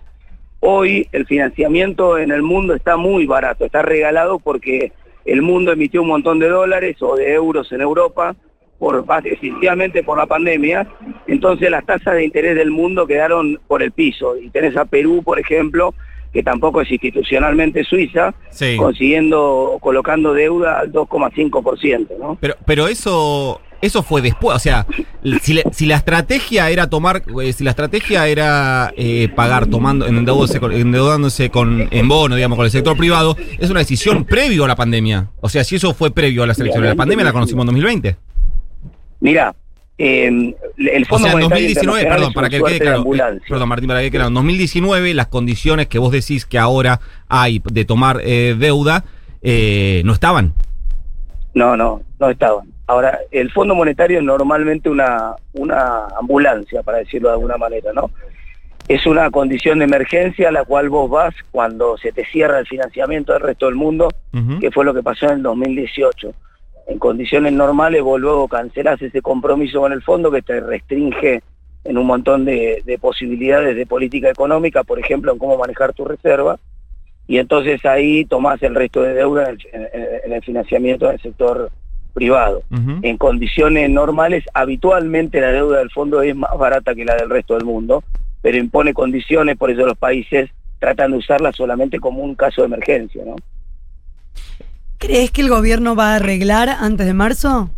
Hoy 0.62 1.09
el 1.12 1.25
financiamiento 1.25 2.19
en 2.19 2.31
el 2.31 2.43
mundo 2.43 2.75
está 2.75 2.99
muy 2.99 3.25
barato, 3.25 3.64
está 3.64 3.81
regalado 3.81 4.38
porque 4.38 4.93
el 5.31 5.43
mundo 5.43 5.71
emitió 5.73 6.03
un 6.03 6.09
montón 6.09 6.41
de 6.41 6.49
dólares 6.49 6.97
o 7.01 7.15
de 7.15 7.33
euros 7.33 7.71
en 7.71 7.81
Europa, 7.81 8.35
por, 8.81 9.05
esencialmente 9.25 10.03
por 10.03 10.19
la 10.19 10.27
pandemia, 10.27 10.89
entonces 11.29 11.71
las 11.71 11.87
tasas 11.87 12.15
de 12.15 12.25
interés 12.25 12.57
del 12.57 12.71
mundo 12.71 13.07
quedaron 13.07 13.61
por 13.69 13.83
el 13.83 13.93
piso. 13.93 14.37
Y 14.37 14.51
tenés 14.51 14.77
a 14.77 14.87
Perú, 14.87 15.23
por 15.23 15.39
ejemplo, 15.39 15.95
que 16.33 16.43
tampoco 16.43 16.81
es 16.81 16.91
institucionalmente 16.91 17.85
suiza, 17.85 18.35
consiguiendo, 18.77 19.79
colocando 19.81 20.33
deuda 20.33 20.81
al 20.81 20.93
2,5%, 20.93 22.19
¿no? 22.19 22.39
Pero, 22.41 22.55
pero 22.65 22.89
eso, 22.89 23.61
eso 23.81 24.03
fue 24.03 24.23
después, 24.23 24.57
o 24.57 24.59
sea, 24.59 24.87
si, 25.43 25.61
si 25.73 25.87
la 25.87 25.97
estrategia 25.97 26.71
era 26.71 26.89
tomar, 26.89 27.23
eh, 27.43 27.53
si 27.53 27.65
la 27.65 27.71
estrategia 27.71 28.27
era 28.29 28.93
eh, 28.97 29.29
pagar 29.35 29.67
tomando, 29.67 30.07
endeudándose, 30.07 30.59
endeudándose 30.79 31.51
con, 31.51 31.89
en 31.91 32.09
bono, 32.09 32.37
digamos, 32.37 32.57
con 32.57 32.65
el 32.65 32.71
sector 32.71 32.97
privado, 32.97 33.37
es 33.59 33.71
una 33.71 33.81
decisión 33.81 34.25
previo 34.25 34.65
a 34.65 34.69
la 34.69 34.77
pandemia. 34.77 35.31
O 35.41 35.49
sea, 35.49 35.65
si 35.65 35.77
eso 35.77 35.95
fue 35.95 36.11
previo 36.11 36.43
a 36.43 36.47
las 36.47 36.59
elecciones, 36.59 36.91
la 36.91 36.97
pandemia 36.97 37.25
la 37.25 37.33
conocimos 37.33 37.63
en 37.63 37.67
2020. 37.67 38.17
Mira, 39.21 39.55
eh, 40.03 40.55
el 40.79 41.07
Fondo 41.07 41.29
o 41.29 41.31
sea, 41.31 41.39
en 41.39 41.49
2019, 41.49 42.07
perdón, 42.07 42.33
para 42.33 42.49
que 42.49 42.63
quede 42.63 42.79
claro, 42.79 43.05
eh, 43.15 43.41
perdón, 43.47 43.69
Martín, 43.69 43.87
para 43.87 44.01
que 44.01 44.05
quede 44.05 44.13
claro, 44.13 44.29
en 44.29 44.35
2019 44.35 45.13
las 45.13 45.27
condiciones 45.27 45.89
que 45.89 45.99
vos 45.99 46.11
decís 46.11 46.47
que 46.47 46.59
ahora 46.59 47.01
hay 47.29 47.61
de 47.71 47.85
tomar 47.85 48.21
eh, 48.25 48.57
deuda 48.59 49.05
eh, 49.43 50.01
no 50.07 50.15
estaban. 50.15 50.55
No, 51.53 51.77
no, 51.77 52.01
no 52.19 52.31
estaban. 52.31 52.67
Ahora, 52.91 53.21
el 53.31 53.51
Fondo 53.53 53.75
Monetario 53.75 54.19
es 54.19 54.25
normalmente 54.25 54.91
una, 54.91 55.35
una 55.53 56.07
ambulancia, 56.19 56.83
para 56.83 56.99
decirlo 56.99 57.29
de 57.29 57.35
alguna 57.35 57.57
manera, 57.57 57.93
¿no? 57.93 58.11
Es 58.89 59.07
una 59.07 59.31
condición 59.31 59.79
de 59.79 59.85
emergencia 59.85 60.49
a 60.49 60.53
la 60.53 60.65
cual 60.65 60.89
vos 60.89 61.09
vas 61.09 61.35
cuando 61.53 61.97
se 61.99 62.11
te 62.11 62.25
cierra 62.25 62.59
el 62.59 62.67
financiamiento 62.67 63.33
del 63.33 63.43
resto 63.43 63.67
del 63.67 63.77
mundo, 63.77 64.09
que 64.61 64.71
fue 64.73 64.85
lo 64.85 64.93
que 64.93 65.03
pasó 65.03 65.27
en 65.27 65.33
el 65.35 65.43
2018 65.43 66.35
en 66.91 66.99
condiciones 66.99 67.53
normales 67.53 68.03
vos 68.03 68.21
luego 68.21 68.49
cancelás 68.49 69.01
ese 69.01 69.23
compromiso 69.23 69.81
con 69.81 69.93
el 69.93 70.03
fondo 70.03 70.31
que 70.31 70.43
te 70.43 70.59
restringe 70.59 71.41
en 71.85 71.97
un 71.97 72.05
montón 72.05 72.45
de, 72.45 72.99
posibilidades 73.01 73.77
de 73.77 73.87
política 73.87 74.29
económica, 74.29 74.83
por 74.83 74.99
ejemplo, 74.99 75.33
en 75.33 75.39
cómo 75.39 75.57
manejar 75.57 75.93
tu 75.95 76.05
reserva, 76.05 76.59
y 77.29 77.39
entonces 77.39 77.85
ahí 77.87 78.25
tomás 78.25 78.61
el 78.65 78.75
resto 78.75 79.03
de 79.03 79.15
deuda 79.15 79.55
en 79.73 80.33
el, 80.33 80.43
financiamiento 80.43 81.07
del 81.07 81.21
sector 81.21 81.71
privado. 82.21 82.62
En 83.00 83.17
condiciones 83.17 83.89
normales, 83.89 84.45
habitualmente 84.53 85.41
la 85.41 85.53
deuda 85.53 85.79
del 85.79 85.91
fondo 85.91 86.21
es 86.21 86.37
más 86.37 86.50
barata 86.59 86.95
que 86.95 87.07
la 87.07 87.17
del 87.17 87.31
resto 87.31 87.55
del 87.55 87.65
mundo, 87.65 88.05
pero 88.43 88.59
impone 88.59 88.93
condiciones, 88.93 89.57
por 89.57 89.71
eso 89.71 89.87
los 89.87 89.97
países 89.97 90.50
tratan 90.79 91.12
de 91.12 91.17
usarla 91.17 91.50
solamente 91.53 91.99
como 91.99 92.23
un 92.23 92.35
caso 92.35 92.61
de 92.61 92.67
emergencia, 92.67 93.25
¿no? 93.25 93.37
¿Crees 94.99 95.31
que 95.31 95.41
el 95.41 95.49
gobierno 95.49 95.97
va 95.97 96.12
a 96.12 96.17
arreglar 96.17 96.69
antes 96.69 97.07
de 97.07 97.15
marzo? 97.15 97.71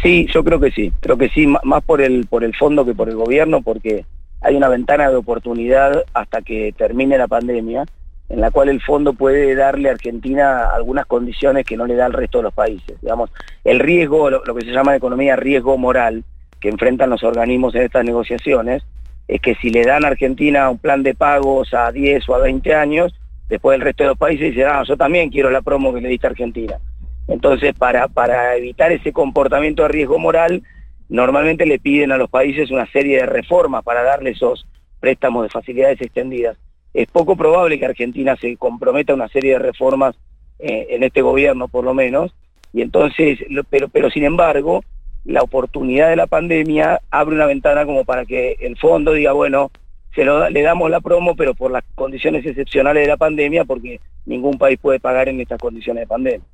Sí, 0.00 0.28
yo 0.32 0.44
creo 0.44 0.60
que 0.60 0.70
sí, 0.70 0.92
creo 1.00 1.18
que 1.18 1.28
sí, 1.30 1.48
más 1.48 1.82
por 1.82 2.00
el, 2.00 2.26
por 2.26 2.44
el 2.44 2.54
fondo 2.54 2.84
que 2.84 2.94
por 2.94 3.08
el 3.08 3.16
gobierno, 3.16 3.60
porque 3.60 4.06
hay 4.40 4.54
una 4.54 4.68
ventana 4.68 5.10
de 5.10 5.16
oportunidad 5.16 6.04
hasta 6.14 6.42
que 6.42 6.72
termine 6.78 7.18
la 7.18 7.26
pandemia, 7.26 7.86
en 8.32 8.40
la 8.40 8.50
cual 8.50 8.70
el 8.70 8.80
fondo 8.80 9.12
puede 9.12 9.54
darle 9.54 9.90
a 9.90 9.92
Argentina 9.92 10.70
algunas 10.74 11.04
condiciones 11.04 11.66
que 11.66 11.76
no 11.76 11.84
le 11.84 11.96
da 11.96 12.06
al 12.06 12.14
resto 12.14 12.38
de 12.38 12.44
los 12.44 12.54
países. 12.54 12.98
Digamos, 13.02 13.30
el 13.62 13.78
riesgo, 13.78 14.30
lo, 14.30 14.42
que 14.42 14.64
se 14.64 14.72
llama 14.72 14.96
economía 14.96 15.36
riesgo 15.36 15.76
moral, 15.76 16.24
que 16.58 16.70
enfrentan 16.70 17.10
los 17.10 17.22
organismos 17.24 17.74
en 17.74 17.82
estas 17.82 18.06
negociaciones, 18.06 18.82
es 19.28 19.38
que 19.42 19.54
si 19.56 19.68
le 19.68 19.84
dan 19.84 20.06
a 20.06 20.08
Argentina 20.08 20.70
un 20.70 20.78
plan 20.78 21.02
de 21.02 21.14
pagos 21.14 21.74
a 21.74 21.92
10 21.92 22.26
o 22.30 22.34
a 22.34 22.38
20 22.38 22.74
años, 22.74 23.14
después 23.50 23.74
el 23.74 23.82
resto 23.82 24.04
de 24.04 24.08
los 24.08 24.18
países 24.18 24.54
dicen, 24.54 24.66
ah, 24.66 24.82
yo 24.88 24.96
también 24.96 25.28
quiero 25.28 25.50
la 25.50 25.60
promo 25.60 25.92
que 25.92 26.00
le 26.00 26.08
diste 26.08 26.26
a 26.26 26.30
Argentina. 26.30 26.78
Entonces, 27.28 27.74
para, 27.74 28.08
para 28.08 28.56
evitar 28.56 28.92
ese 28.92 29.12
comportamiento 29.12 29.82
de 29.82 29.88
riesgo 29.88 30.18
moral, 30.18 30.62
normalmente 31.10 31.66
le 31.66 31.78
piden 31.78 32.12
a 32.12 32.16
los 32.16 32.30
países 32.30 32.70
una 32.70 32.86
serie 32.86 33.18
de 33.18 33.26
reformas 33.26 33.84
para 33.84 34.02
darle 34.02 34.30
esos 34.30 34.66
préstamos 35.00 35.42
de 35.42 35.50
facilidades 35.50 36.00
extendidas. 36.00 36.56
Es 36.94 37.08
poco 37.08 37.36
probable 37.36 37.78
que 37.78 37.86
Argentina 37.86 38.36
se 38.36 38.56
comprometa 38.56 39.12
a 39.12 39.16
una 39.16 39.28
serie 39.28 39.52
de 39.52 39.58
reformas 39.58 40.14
eh, 40.58 40.88
en 40.90 41.02
este 41.02 41.22
gobierno, 41.22 41.68
por 41.68 41.84
lo 41.84 41.94
menos, 41.94 42.34
y 42.72 42.82
entonces, 42.82 43.38
pero, 43.68 43.88
pero 43.88 44.10
sin 44.10 44.24
embargo, 44.24 44.82
la 45.24 45.42
oportunidad 45.42 46.08
de 46.08 46.16
la 46.16 46.26
pandemia 46.26 47.00
abre 47.10 47.36
una 47.36 47.46
ventana 47.46 47.84
como 47.84 48.04
para 48.04 48.24
que 48.24 48.56
el 48.60 48.76
fondo 48.76 49.12
diga, 49.12 49.32
bueno, 49.32 49.70
se 50.14 50.24
lo, 50.24 50.48
le 50.48 50.62
damos 50.62 50.90
la 50.90 51.00
promo, 51.00 51.36
pero 51.36 51.54
por 51.54 51.70
las 51.70 51.84
condiciones 51.94 52.44
excepcionales 52.44 53.02
de 53.02 53.08
la 53.08 53.16
pandemia, 53.16 53.64
porque 53.64 54.00
ningún 54.26 54.58
país 54.58 54.78
puede 54.80 55.00
pagar 55.00 55.28
en 55.28 55.40
estas 55.40 55.60
condiciones 55.60 56.02
de 56.02 56.06
pandemia. 56.06 56.46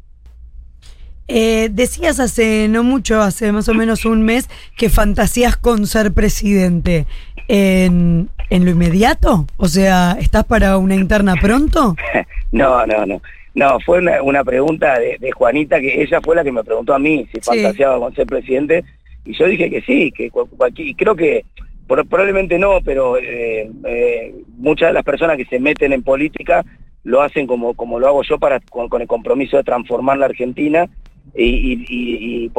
Eh, 1.28 1.68
decías 1.70 2.20
hace 2.20 2.68
no 2.68 2.82
mucho, 2.82 3.20
hace 3.20 3.52
más 3.52 3.68
o 3.68 3.75
menos 3.75 4.04
un 4.04 4.23
mes, 4.23 4.49
que 4.76 4.88
fantasías 4.88 5.56
con 5.56 5.87
ser 5.87 6.12
presidente. 6.12 7.06
¿En, 7.47 8.28
en 8.50 8.64
lo 8.64 8.70
inmediato? 8.70 9.47
O 9.56 9.68
sea, 9.68 10.16
¿estás 10.20 10.44
para 10.44 10.76
una 10.78 10.94
interna 10.94 11.35
pronto? 11.40 11.97
no, 12.52 12.87
no, 12.87 13.06
no. 13.06 13.23
No, 13.58 13.80
fue 13.80 13.99
una, 13.99 14.44
pregunta 14.44 15.00
de, 15.00 15.32
Juanita, 15.32 15.80
que 15.80 16.00
ella 16.00 16.20
fue 16.23 16.37
la 16.37 16.44
que 16.44 16.52
me 16.52 16.62
preguntó 16.62 16.94
a 16.94 16.99
mí 17.00 17.26
si 17.32 17.40
fantaseaba 17.40 17.99
con 17.99 18.14
ser 18.14 18.26
presidente, 18.26 18.85
y 19.25 19.37
yo 19.37 19.47
dije 19.47 19.68
que 19.68 19.80
sí, 19.82 20.12
que 20.12 20.30
y 20.76 20.94
creo 20.94 21.16
que 21.16 21.44
probablemente 21.88 22.56
no, 22.56 22.80
pero 22.85 23.16
eh, 23.16 23.68
eh, 23.85 24.35
muchas 24.58 24.90
de 24.90 24.92
las 24.92 25.02
personas 25.02 25.37
que 25.37 25.44
se 25.47 25.58
meten 25.58 25.92
en 25.92 26.04
política 26.04 26.64
lo 27.02 27.20
hacen 27.20 27.49
como, 27.49 27.75
como 27.75 27.99
lo 27.99 28.06
hago 28.06 28.23
yo 28.23 28.38
para 28.38 28.61
con, 28.61 29.00
el 29.00 29.08
compromiso 29.08 29.56
de 29.56 29.64
transformar 29.64 30.18
la 30.18 30.26
Argentina 30.26 30.88
y, 31.35 32.50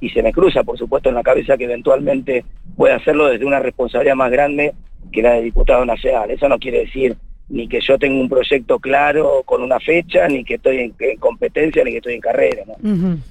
y, 0.00 0.10
se 0.10 0.22
me 0.22 0.32
cruza, 0.32 0.62
por 0.62 0.78
supuesto, 0.78 1.08
en 1.08 1.14
la 1.14 1.22
cabeza 1.22 1.56
que 1.56 1.64
eventualmente 1.64 2.44
pueda 2.76 2.96
hacerlo 2.96 3.26
desde 3.26 3.44
una 3.44 3.60
responsabilidad 3.60 4.16
más 4.16 4.30
grande 4.30 4.74
que 5.12 5.22
la 5.22 5.34
de 5.34 5.42
diputado 5.42 5.84
nacional. 5.84 6.30
Eso 6.30 6.48
no 6.48 6.58
quiere 6.58 6.80
decir 6.80 7.16
ni 7.48 7.68
que 7.68 7.80
yo 7.80 7.98
tenga 7.98 8.20
un 8.20 8.28
proyecto 8.28 8.78
claro 8.78 9.42
con 9.44 9.62
una 9.62 9.78
fecha, 9.78 10.26
ni 10.28 10.44
que 10.44 10.54
estoy 10.54 10.94
en, 10.98 11.16
competencia, 11.18 11.84
ni 11.84 11.92
que 11.92 11.98
estoy 11.98 12.14
en 12.14 12.20
carrera. 12.20 12.64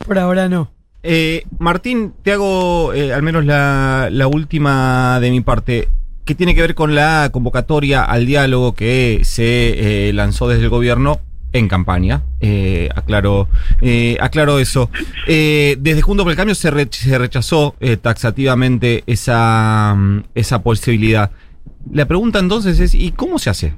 Por 0.06 0.20
ahora 0.20 0.48
no. 0.48 0.70
Eh, 1.04 1.44
Martín, 1.60 2.14
te 2.24 2.32
hago 2.32 2.94
eh, 2.94 3.14
al 3.14 3.22
menos 3.22 3.46
la, 3.46 4.10
última 4.32 5.20
de 5.20 5.32
mi 5.32 5.42
parte. 5.42 5.90
¿Qué 6.24 6.34
tiene 6.34 6.56
que 6.56 6.62
ver 6.62 6.74
con 6.74 6.96
la 6.96 7.30
convocatoria 7.32 8.04
al 8.04 8.26
diálogo 8.26 8.74
que 8.74 9.20
se 9.24 10.08
eh, 10.10 10.14
lanzó 10.14 10.48
desde 10.48 10.64
el 10.64 10.70
gobierno 10.70 11.20
en 11.56 11.70
campaña. 11.70 12.24
Eh, 12.42 12.90
aclaro, 12.94 13.48
eh, 13.82 14.18
aclaro 14.20 14.60
eso. 14.60 14.90
Eh, 15.28 15.78
desde 15.80 16.02
Juntos 16.02 16.26
por 16.26 16.32
el 16.32 16.38
Cambio 16.38 16.54
se, 16.54 16.70
rechazó 16.70 17.76
eh, 17.80 17.98
taxativamente 17.98 19.04
esa, 19.08 19.96
mm, 19.96 20.24
esa 20.36 20.62
posibilidad. 20.62 21.32
La 21.92 22.06
pregunta 22.06 22.40
entonces 22.40 22.80
es, 22.80 22.94
¿y 22.94 23.12
cómo 23.12 23.40
se 23.40 23.50
hace? 23.50 23.74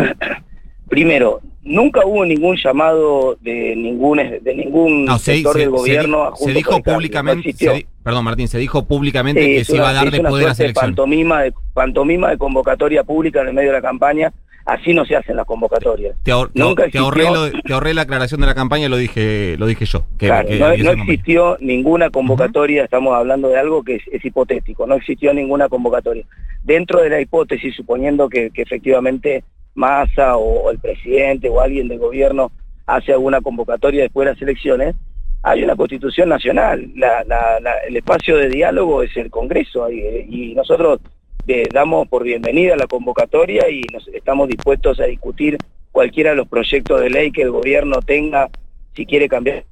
Primero, 0.88 1.40
nunca 1.62 2.04
hubo 2.04 2.24
ningún 2.24 2.56
llamado 2.56 3.36
de 3.40 3.76
ningún 3.76 4.18
de 4.18 4.54
ningún 4.54 5.08
sector 5.18 5.56
del 5.56 5.70
gobierno 5.70 6.32
se, 6.36 6.44
a 6.44 6.46
se 6.46 6.52
dijo 6.52 6.82
públicamente 6.82 7.86
perdón 8.02 8.24
Martín 8.24 8.48
se 8.48 8.58
dijo 8.58 8.84
públicamente 8.84 9.40
que 9.40 9.64
se 9.64 9.76
iba 9.76 9.90
a 9.90 9.92
dar 9.92 10.10
de 10.10 10.20
poder 10.20 10.48
a 10.48 10.54
selección 10.54 10.90
pantomima 10.90 11.42
de 11.42 11.52
pantomima 11.72 12.30
de 12.30 12.38
convocatoria 12.38 13.04
pública 13.04 13.42
en 13.42 13.48
el 13.48 13.54
medio 13.54 13.70
de 13.70 13.76
la 13.76 13.82
campaña 13.82 14.32
Así 14.64 14.94
no 14.94 15.04
se 15.04 15.16
hacen 15.16 15.36
las 15.36 15.44
convocatorias. 15.44 16.16
Te, 16.22 16.30
ahorré 16.30 17.94
la 17.94 18.02
aclaración 18.02 18.40
de 18.40 18.46
la 18.46 18.54
campaña 18.54 18.86
y 18.86 18.88
lo 18.88 18.96
dije, 18.96 19.56
lo 19.58 19.66
dije 19.66 19.86
yo. 19.86 20.04
claro, 20.18 20.48
no, 20.48 20.70
existió 20.70 21.56
ninguna 21.60 22.10
convocatoria, 22.10 22.84
estamos 22.84 23.14
hablando 23.14 23.48
de 23.48 23.58
algo 23.58 23.82
que 23.82 23.96
es, 23.96 24.24
hipotético, 24.24 24.86
no 24.86 24.94
existió 24.94 25.34
ninguna 25.34 25.68
convocatoria. 25.68 26.24
Dentro 26.62 27.00
de 27.00 27.10
la 27.10 27.20
hipótesis, 27.20 27.74
suponiendo 27.74 28.28
que, 28.28 28.52
efectivamente 28.54 29.42
Massa 29.74 30.36
o, 30.36 30.70
el 30.70 30.78
presidente 30.78 31.48
o 31.48 31.60
alguien 31.60 31.88
del 31.88 31.98
gobierno 31.98 32.52
hace 32.86 33.12
alguna 33.12 33.40
convocatoria 33.40 34.02
después 34.02 34.26
de 34.26 34.32
las 34.32 34.42
elecciones, 34.42 34.94
hay 35.42 35.64
una 35.64 35.76
constitución 35.76 36.28
nacional. 36.28 36.92
el 37.88 37.96
espacio 37.96 38.36
de 38.36 38.48
diálogo 38.48 39.02
es 39.02 39.16
el 39.16 39.30
Congreso 39.30 39.90
y 39.90 40.54
nosotros 40.54 41.00
damos 41.72 42.08
por 42.08 42.22
bienvenida 42.22 42.76
la 42.76 42.86
convocatoria 42.86 43.68
y 43.68 43.82
nos, 43.92 44.06
estamos 44.08 44.48
dispuestos 44.48 45.00
a 45.00 45.04
discutir 45.04 45.58
cualquiera 45.90 46.30
de 46.30 46.36
los 46.36 46.48
proyectos 46.48 47.00
de 47.00 47.10
ley 47.10 47.32
que 47.32 47.42
el 47.42 47.50
gobierno 47.50 48.00
tenga 48.00 48.48
si 48.94 49.06
quiere 49.06 49.28
cambiar. 49.28 49.64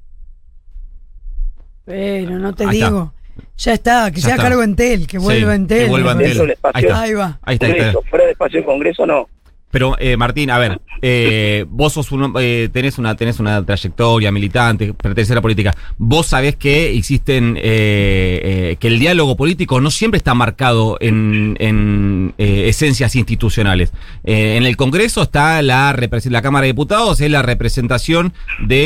Pero 1.85 2.37
no 2.37 2.53
te 2.53 2.67
digo. 2.67 3.13
Ya 3.57 3.73
está, 3.73 4.11
que 4.11 4.19
ya 4.19 4.29
sea 4.29 4.37
cargo 4.37 4.61
Entel, 4.61 5.07
que 5.07 5.17
vuelva 5.17 5.55
Entel. 5.55 5.85
Que 5.85 5.89
vuelva 5.89 6.11
Entel. 6.11 6.57
Ahí, 6.73 6.85
Ahí 6.91 7.13
va. 7.13 7.39
Ahí 7.43 7.57
está, 7.59 8.01
Fuera 8.09 8.25
del 8.25 8.31
espacio 8.31 8.59
de 8.59 8.65
Congreso 8.65 9.05
no. 9.05 9.27
Pero, 9.71 9.95
eh, 9.99 10.17
Martín, 10.17 10.51
a 10.51 10.57
ver, 10.57 10.81
eh, 11.01 11.65
vos 11.69 11.93
sos 11.93 12.11
un, 12.11 12.33
eh, 12.39 12.69
tenés, 12.71 12.97
una, 12.97 13.15
tenés 13.15 13.39
una 13.39 13.65
trayectoria 13.65 14.31
militante, 14.31 14.93
pertenece 14.93 15.31
a 15.31 15.35
la 15.35 15.41
política. 15.41 15.73
Vos 15.97 16.27
sabés 16.27 16.57
que 16.57 16.95
existen, 16.95 17.55
que 17.55 18.77
el 18.81 18.99
diálogo 18.99 19.37
político 19.37 19.79
no 19.79 19.89
siempre 19.89 20.17
está 20.17 20.33
marcado 20.33 20.97
en, 20.99 21.55
en 21.59 22.33
esencias 22.37 23.15
institucionales. 23.15 23.93
en 24.23 24.65
el 24.65 24.75
Congreso 24.75 25.21
está 25.21 25.61
la, 25.61 25.95
la 26.25 26.41
Cámara 26.41 26.63
de 26.63 26.73
Diputados, 26.73 27.21
es 27.21 27.31
la 27.31 27.41
representación 27.41 28.33
del 28.59 28.81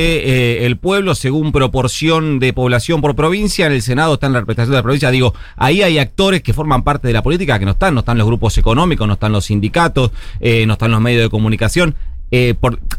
el 0.65 0.77
pueblo 0.77 1.15
según 1.15 1.51
proporción 1.51 2.39
de 2.39 2.54
población 2.54 3.01
por 3.01 3.15
provincia. 3.15 3.65
En 3.65 3.74
el 3.74 3.82
Senado 3.82 4.13
está 4.13 4.30
la 4.30 4.42
representación 4.42 4.74
de 4.74 4.77
la 4.77 4.84
provincia. 4.84 5.10
Digo, 5.10 5.34
ahí 5.56 5.82
hay 5.82 5.98
actores 5.98 6.44
que 6.44 6.54
forman 6.54 6.84
parte 6.84 7.08
de 7.08 7.13
la 7.13 7.24
política 7.24 7.58
que 7.58 7.65
no 7.65 7.72
están, 7.72 7.94
no 7.96 8.01
están 8.01 8.18
los 8.18 8.27
grupos 8.27 8.58
económicos, 8.58 9.08
no 9.08 9.13
están 9.13 9.32
los 9.32 9.46
sindicatos, 9.46 10.12
no 10.42 10.75
están 10.75 10.91
los 10.91 11.01
medios 11.01 11.24
de 11.24 11.29
comunicación. 11.29 11.96
Eh, 12.32 12.55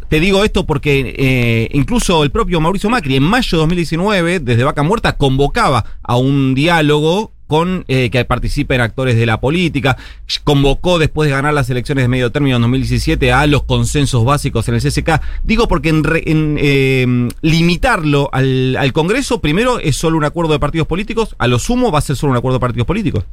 te 0.08 0.20
digo 0.20 0.44
esto 0.44 0.66
porque 0.66 1.14
eh, 1.18 1.68
incluso 1.72 2.22
el 2.22 2.30
propio 2.30 2.60
Mauricio 2.60 2.88
Macri 2.90 3.16
en 3.16 3.24
mayo 3.24 3.58
de 3.58 3.62
2019, 3.62 4.40
desde 4.40 4.64
Vaca 4.64 4.82
Muerta, 4.82 5.16
convocaba 5.16 5.84
a 6.02 6.16
un 6.16 6.54
diálogo 6.54 7.32
con 7.46 7.84
eh, 7.86 8.10
que 8.10 8.24
participen 8.24 8.80
actores 8.80 9.16
de 9.16 9.26
la 9.26 9.40
política, 9.40 9.96
convocó 10.42 10.98
después 10.98 11.28
de 11.28 11.36
ganar 11.36 11.54
las 11.54 11.70
elecciones 11.70 12.04
de 12.04 12.08
medio 12.08 12.32
término 12.32 12.56
en 12.56 12.62
2017 12.62 13.32
a 13.32 13.46
los 13.46 13.64
consensos 13.64 14.24
básicos 14.24 14.68
en 14.68 14.74
el 14.74 14.80
CSK. 14.80 15.20
Digo 15.44 15.68
porque 15.68 15.90
en, 15.90 17.28
limitarlo 17.42 18.30
al, 18.32 18.76
al 18.76 18.92
Congreso, 18.92 19.40
primero 19.40 19.78
es 19.78 19.96
solo 19.96 20.16
un 20.16 20.24
acuerdo 20.24 20.54
de 20.54 20.58
partidos 20.58 20.88
políticos, 20.88 21.36
a 21.38 21.46
lo 21.46 21.58
sumo 21.58 21.92
va 21.92 21.98
a 22.00 22.02
ser 22.02 22.16
solo 22.16 22.32
un 22.32 22.38
acuerdo 22.38 22.56
de 22.56 22.60
partidos 22.60 22.86
políticos. 22.86 23.24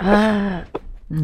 Ah, 0.00 0.64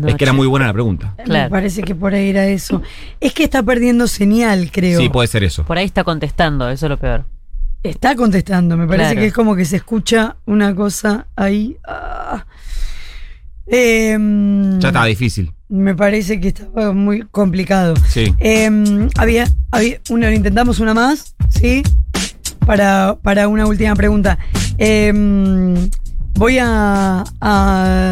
es 0.07 0.15
que 0.17 0.25
era 0.25 0.33
muy 0.33 0.47
buena 0.47 0.67
la 0.67 0.73
pregunta. 0.73 1.15
Me 1.27 1.49
parece 1.49 1.83
que 1.83 1.95
por 1.95 2.13
ahí 2.13 2.31
era 2.31 2.47
eso. 2.47 2.83
Es 3.21 3.33
que 3.33 3.45
está 3.45 3.63
perdiendo 3.63 4.09
señal, 4.09 4.71
creo. 4.73 5.01
Sí, 5.01 5.09
puede 5.09 5.29
ser 5.29 5.45
eso. 5.45 5.65
Por 5.65 5.79
ahí 5.79 5.87
está 5.87 6.03
contestando, 6.03 6.69
eso 6.69 6.87
es 6.87 6.91
lo 6.91 6.99
peor. 6.99 7.25
Está 7.83 8.17
contestando, 8.17 8.77
me 8.77 8.87
parece 8.87 9.15
que 9.15 9.27
es 9.27 9.33
como 9.33 9.55
que 9.55 9.65
se 9.65 9.77
escucha 9.77 10.37
una 10.45 10.75
cosa 10.75 11.29
ahí. 11.37 11.77
Ah. 11.87 12.45
Em, 13.67 14.79
ya 14.81 14.89
estaba 14.89 15.07
difícil. 15.07 15.53
Me 15.69 15.95
parece 15.95 16.41
que 16.41 16.49
estaba 16.49 16.93
muy 16.93 17.23
complicado. 17.23 17.95
Sí. 18.09 18.35
Em, 18.39 19.09
había, 19.17 19.47
había 19.71 20.01
una, 20.11 20.35
intentamos 20.35 20.81
una 20.81 20.95
más, 20.95 21.37
¿sí? 21.49 21.83
Para, 22.67 23.19
para 23.23 23.47
una 23.47 23.67
última 23.67 23.95
pregunta. 23.95 24.37
Eh, 24.79 25.13
Voy 26.37 26.59
a, 26.61 27.25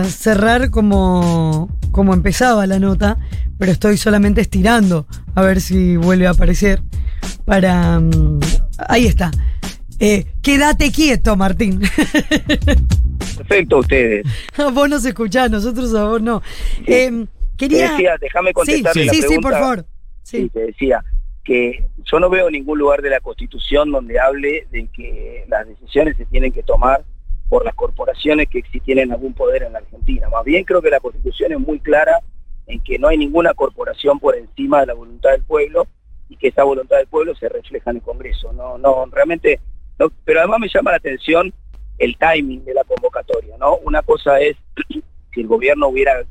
cerrar 0.09 0.71
como, 0.71 1.69
como 1.93 2.15
empezaba 2.15 2.67
la 2.67 2.79
nota, 2.79 3.19
pero 3.59 3.71
estoy 3.71 3.99
solamente 3.99 4.41
estirando 4.41 5.07
a 5.35 5.43
ver 5.43 5.61
si 5.61 5.97
vuelve 5.97 6.27
a 6.27 6.31
aparecer. 6.31 6.81
Para. 7.45 8.01
Mm, 8.01 8.41
ahí 8.89 9.07
está. 9.07 9.31
Eh, 10.01 10.25
quédate 10.43 10.91
quieto, 10.91 11.37
Martín. 11.37 11.81
Perfecto, 13.37 13.79
ustedes. 13.79 14.27
A 14.57 14.71
vos 14.71 14.89
nos 14.89 15.05
escuchás, 15.05 15.51
nosotros 15.51 15.95
a 15.95 16.05
vos 16.05 16.23
no. 16.23 16.43
Eh, 16.87 17.27
quería. 17.59 17.93
decía, 17.93 18.17
déjame 18.19 18.55
contestar 18.55 18.95
sí, 18.95 19.07
sí, 19.11 19.23
sí, 19.23 19.39
por 19.39 19.53
favor. 19.53 19.87
Sí. 20.23 20.49
te 20.49 20.61
decía 20.61 21.05
que 21.45 21.85
yo 22.11 22.19
no 22.19 22.31
veo 22.31 22.51
ningún 22.51 22.79
lugar 22.79 23.03
de 23.03 23.11
la 23.11 23.21
Constitución 23.21 23.93
donde 23.93 24.19
hable 24.19 24.67
de 24.71 24.89
que 24.89 25.45
las 25.49 25.67
decisiones 25.69 26.17
se 26.17 26.25
tienen 26.25 26.51
que 26.53 26.63
tomar 26.63 27.05
por 27.55 27.65
las 27.65 27.77
corporaciones 27.77 28.49
que 28.49 28.65
sí 28.73 28.81
tienen 28.81 29.13
algún 29.13 29.33
poder 29.33 29.63
en 29.63 29.75
la 29.75 29.79
Argentina. 29.79 30.29
Más 30.29 30.45
bien 30.45 30.65
creo 30.65 30.83
que 30.83 30.91
la 30.91 30.99
Constitución 30.99 31.53
es 31.53 31.61
muy 31.61 31.79
clara 31.79 32.19
en 32.67 32.81
que 32.81 32.99
no 32.99 33.07
hay 33.07 33.17
ninguna 33.17 33.55
corporación 33.55 34.19
por 34.19 34.35
encima 34.35 34.81
de 34.81 34.87
la 34.87 34.95
voluntad 34.95 35.31
del 35.31 35.45
pueblo 35.45 35.87
y 36.29 36.37
que 36.37 36.49
esa 36.49 36.65
voluntad 36.65 36.97
del 36.97 37.07
pueblo 37.07 37.33
se 37.37 37.49
refleja 37.49 37.93
en 37.93 37.99
el 37.99 38.03
Congreso. 38.03 38.53
No, 38.55 38.77
no, 38.77 39.07
realmente, 39.07 39.61
no, 40.01 40.11
pero 40.25 40.41
además 40.41 40.59
me 40.59 40.69
llama 40.69 40.91
la 40.91 40.97
atención 40.97 41.55
el 41.99 42.17
timing 42.19 42.65
de 42.65 42.75
la 42.75 42.83
convocatoria, 42.83 43.57
¿no? 43.57 43.77
Una 43.85 44.03
cosa 44.03 44.41
es 44.41 44.57
si 45.33 45.41
el 45.41 45.47
gobierno 45.47 45.87
hubiera, 45.87 46.25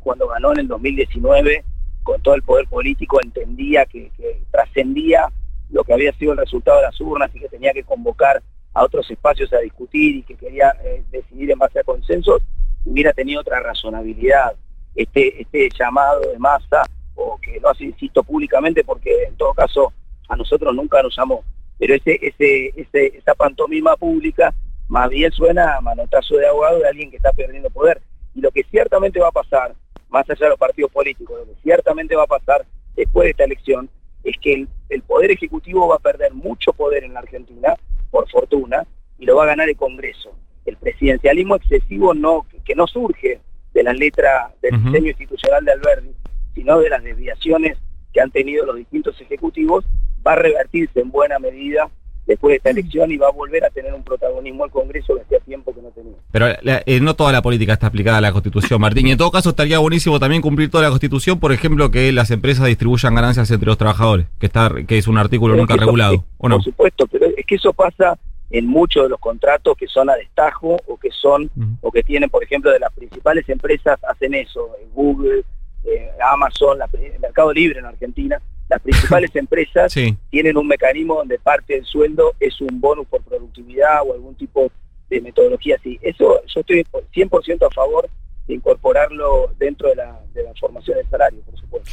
cuando 0.00 0.26
ganó 0.26 0.54
en 0.54 0.58
el 0.58 0.66
2019, 0.66 1.62
con 2.02 2.20
todo 2.20 2.34
el 2.34 2.42
poder 2.42 2.66
político, 2.66 3.20
entendía 3.22 3.86
que 3.86 4.10
trascendía 4.50 5.28
lo 5.70 5.84
que 5.84 5.92
había 5.92 6.12
sido 6.14 6.32
el 6.32 6.38
resultado 6.38 6.78
de 6.78 6.86
las 6.86 7.00
urnas 7.00 7.30
y 7.32 7.38
que 7.38 7.48
tenía 7.48 7.72
que 7.72 7.84
convocar 7.84 8.42
a 8.74 8.82
otros 8.82 9.08
espacios 9.10 9.52
a 9.52 9.58
discutir 9.58 10.16
y 10.16 10.22
que 10.24 10.34
quería 10.34 10.74
eh, 10.84 11.02
decidir 11.10 11.52
en 11.52 11.58
base 11.58 11.78
a 11.78 11.84
consensos, 11.84 12.42
hubiera 12.84 13.12
tenido 13.12 13.40
otra 13.40 13.60
razonabilidad. 13.60 14.54
Este, 14.94 15.40
este 15.40 15.68
llamado 15.76 16.20
de 16.20 16.38
masa, 16.38 16.82
o 17.14 17.38
que 17.38 17.58
lo 17.60 17.70
hace, 17.70 17.84
insisto, 17.84 18.22
públicamente, 18.22 18.84
porque 18.84 19.24
en 19.24 19.36
todo 19.36 19.54
caso 19.54 19.92
a 20.28 20.36
nosotros 20.36 20.74
nunca 20.74 21.02
nos 21.02 21.16
llamó, 21.16 21.44
pero 21.78 21.94
ese, 21.94 22.18
ese, 22.20 22.72
ese, 22.76 23.18
esa 23.18 23.34
pantomima 23.34 23.96
pública 23.96 24.54
más 24.88 25.08
bien 25.08 25.32
suena 25.32 25.76
a 25.76 25.80
manotazo 25.80 26.36
de 26.36 26.46
abogado 26.46 26.78
de 26.78 26.88
alguien 26.88 27.10
que 27.10 27.16
está 27.16 27.32
perdiendo 27.32 27.70
poder. 27.70 28.00
Y 28.34 28.40
lo 28.40 28.50
que 28.50 28.64
ciertamente 28.64 29.20
va 29.20 29.28
a 29.28 29.32
pasar, 29.32 29.74
más 30.08 30.28
allá 30.28 30.46
de 30.46 30.50
los 30.50 30.58
partidos 30.58 30.90
políticos, 30.90 31.38
lo 31.40 31.46
que 31.46 31.60
ciertamente 31.62 32.16
va 32.16 32.24
a 32.24 32.28
pasar 32.28 32.64
después 32.96 33.26
de 33.26 33.30
esta 33.30 33.44
elección, 33.44 33.88
es 34.24 34.36
que 34.38 34.66
el 34.88 35.02
Poder 35.02 35.30
Ejecutivo 35.30 35.88
va 35.88 35.96
a 35.96 36.00
perder 36.00 36.32
mucho 36.32 36.72
poder 36.72 37.04
en 37.04 37.14
la 37.14 37.20
Argentina 37.20 37.76
por 38.14 38.30
fortuna, 38.30 38.84
y 39.18 39.26
lo 39.26 39.34
va 39.36 39.42
a 39.42 39.46
ganar 39.46 39.68
el 39.68 39.76
Congreso. 39.76 40.30
El 40.64 40.76
presidencialismo 40.76 41.56
excesivo 41.56 42.14
no 42.14 42.46
que 42.64 42.76
no 42.76 42.86
surge 42.86 43.40
de 43.74 43.82
la 43.82 43.92
letra 43.92 44.52
del 44.62 44.80
diseño 44.84 45.08
institucional 45.08 45.64
de 45.64 45.72
Alberti, 45.72 46.10
sino 46.54 46.78
de 46.78 46.88
las 46.90 47.02
desviaciones 47.02 47.76
que 48.12 48.20
han 48.20 48.30
tenido 48.30 48.64
los 48.64 48.76
distintos 48.76 49.20
ejecutivos, 49.20 49.84
va 50.24 50.34
a 50.34 50.36
revertirse 50.36 51.00
en 51.00 51.10
buena 51.10 51.40
medida 51.40 51.90
después 52.26 52.52
de 52.52 52.56
esta 52.56 52.70
elección 52.70 53.10
y 53.12 53.18
va 53.18 53.26
a 53.28 53.32
volver 53.32 53.64
a 53.64 53.70
tener 53.70 53.92
un 53.92 54.02
protagonismo 54.04 54.64
el 54.64 54.70
Congreso 54.70 55.14
que 55.16 55.22
hacía 55.22 55.40
tiempo 55.40 55.74
que 55.74 55.82
no 55.82 55.88
tenía. 55.90 56.14
Pero 56.30 56.46
la- 56.62 56.82
eh, 56.86 57.00
no 57.00 57.14
toda 57.14 57.32
la 57.32 57.42
política 57.42 57.74
está 57.74 57.88
aplicada 57.88 58.16
a 58.18 58.20
la 58.22 58.32
Constitución, 58.32 58.80
Martín. 58.80 59.08
Y 59.08 59.10
en 59.10 59.18
todo 59.18 59.30
caso 59.32 59.50
estaría 59.50 59.78
buenísimo 59.80 60.18
también 60.20 60.40
cumplir 60.40 60.70
toda 60.70 60.84
la 60.84 60.90
Constitución, 60.90 61.38
por 61.40 61.52
ejemplo, 61.52 61.90
que 61.90 62.10
las 62.12 62.30
empresas 62.30 62.66
distribuyan 62.66 63.14
ganancias 63.16 63.50
entre 63.50 63.66
los 63.66 63.76
trabajadores, 63.76 64.26
que 64.38 64.46
está 64.46 64.70
que 64.88 64.96
es 64.96 65.06
un 65.08 65.18
artículo 65.18 65.52
Pero 65.54 65.62
nunca 65.64 65.74
eso- 65.74 65.84
regulado, 65.84 66.24
¿o 66.38 66.48
no? 66.48 66.54
Por 66.56 66.64
supuesto, 66.64 67.06
pero 67.08 67.26
es 67.44 67.46
que 67.46 67.54
eso 67.56 67.72
pasa 67.74 68.18
en 68.50 68.66
muchos 68.66 69.02
de 69.04 69.08
los 69.10 69.20
contratos 69.20 69.76
que 69.76 69.86
son 69.86 70.08
a 70.08 70.14
destajo 70.16 70.76
o 70.86 70.96
que 70.96 71.10
son 71.10 71.50
o 71.82 71.90
que 71.92 72.02
tienen, 72.02 72.30
por 72.30 72.42
ejemplo, 72.42 72.70
de 72.70 72.78
las 72.78 72.92
principales 72.92 73.46
empresas 73.48 73.98
hacen 74.08 74.34
eso, 74.34 74.70
eh, 74.80 74.86
Google, 74.94 75.44
eh, 75.84 76.10
Amazon, 76.32 76.78
la, 76.78 76.88
el 76.92 77.20
Mercado 77.20 77.52
Libre 77.52 77.80
en 77.80 77.86
Argentina, 77.86 78.40
las 78.68 78.80
principales 78.80 79.30
empresas 79.44 79.92
Sí. 79.92 80.16
tienen 80.30 80.56
un 80.56 80.66
mecanismo 80.66 81.16
donde 81.16 81.38
parte 81.38 81.74
del 81.74 81.84
sueldo 81.84 82.34
es 82.40 82.58
un 82.60 82.80
bonus 82.80 83.06
por 83.08 83.22
productividad 83.22 84.02
o 84.06 84.14
algún 84.14 84.34
tipo 84.36 84.70
de 85.10 85.20
metodología 85.20 85.76
así. 85.78 85.98
Eso 86.00 86.40
yo 86.46 86.60
estoy 86.60 86.84
por 86.84 87.04
100% 87.10 87.66
a 87.66 87.70
favor 87.70 88.08
de 88.46 88.54
incorporarlo 88.54 89.52
dentro 89.58 89.88
de 89.90 89.96
la, 89.96 90.20
de 90.32 90.42
la 90.44 90.54
formación 90.54 90.96
del 90.98 91.08
salario, 91.10 91.40
por 91.42 91.58
supuesto. 91.58 91.90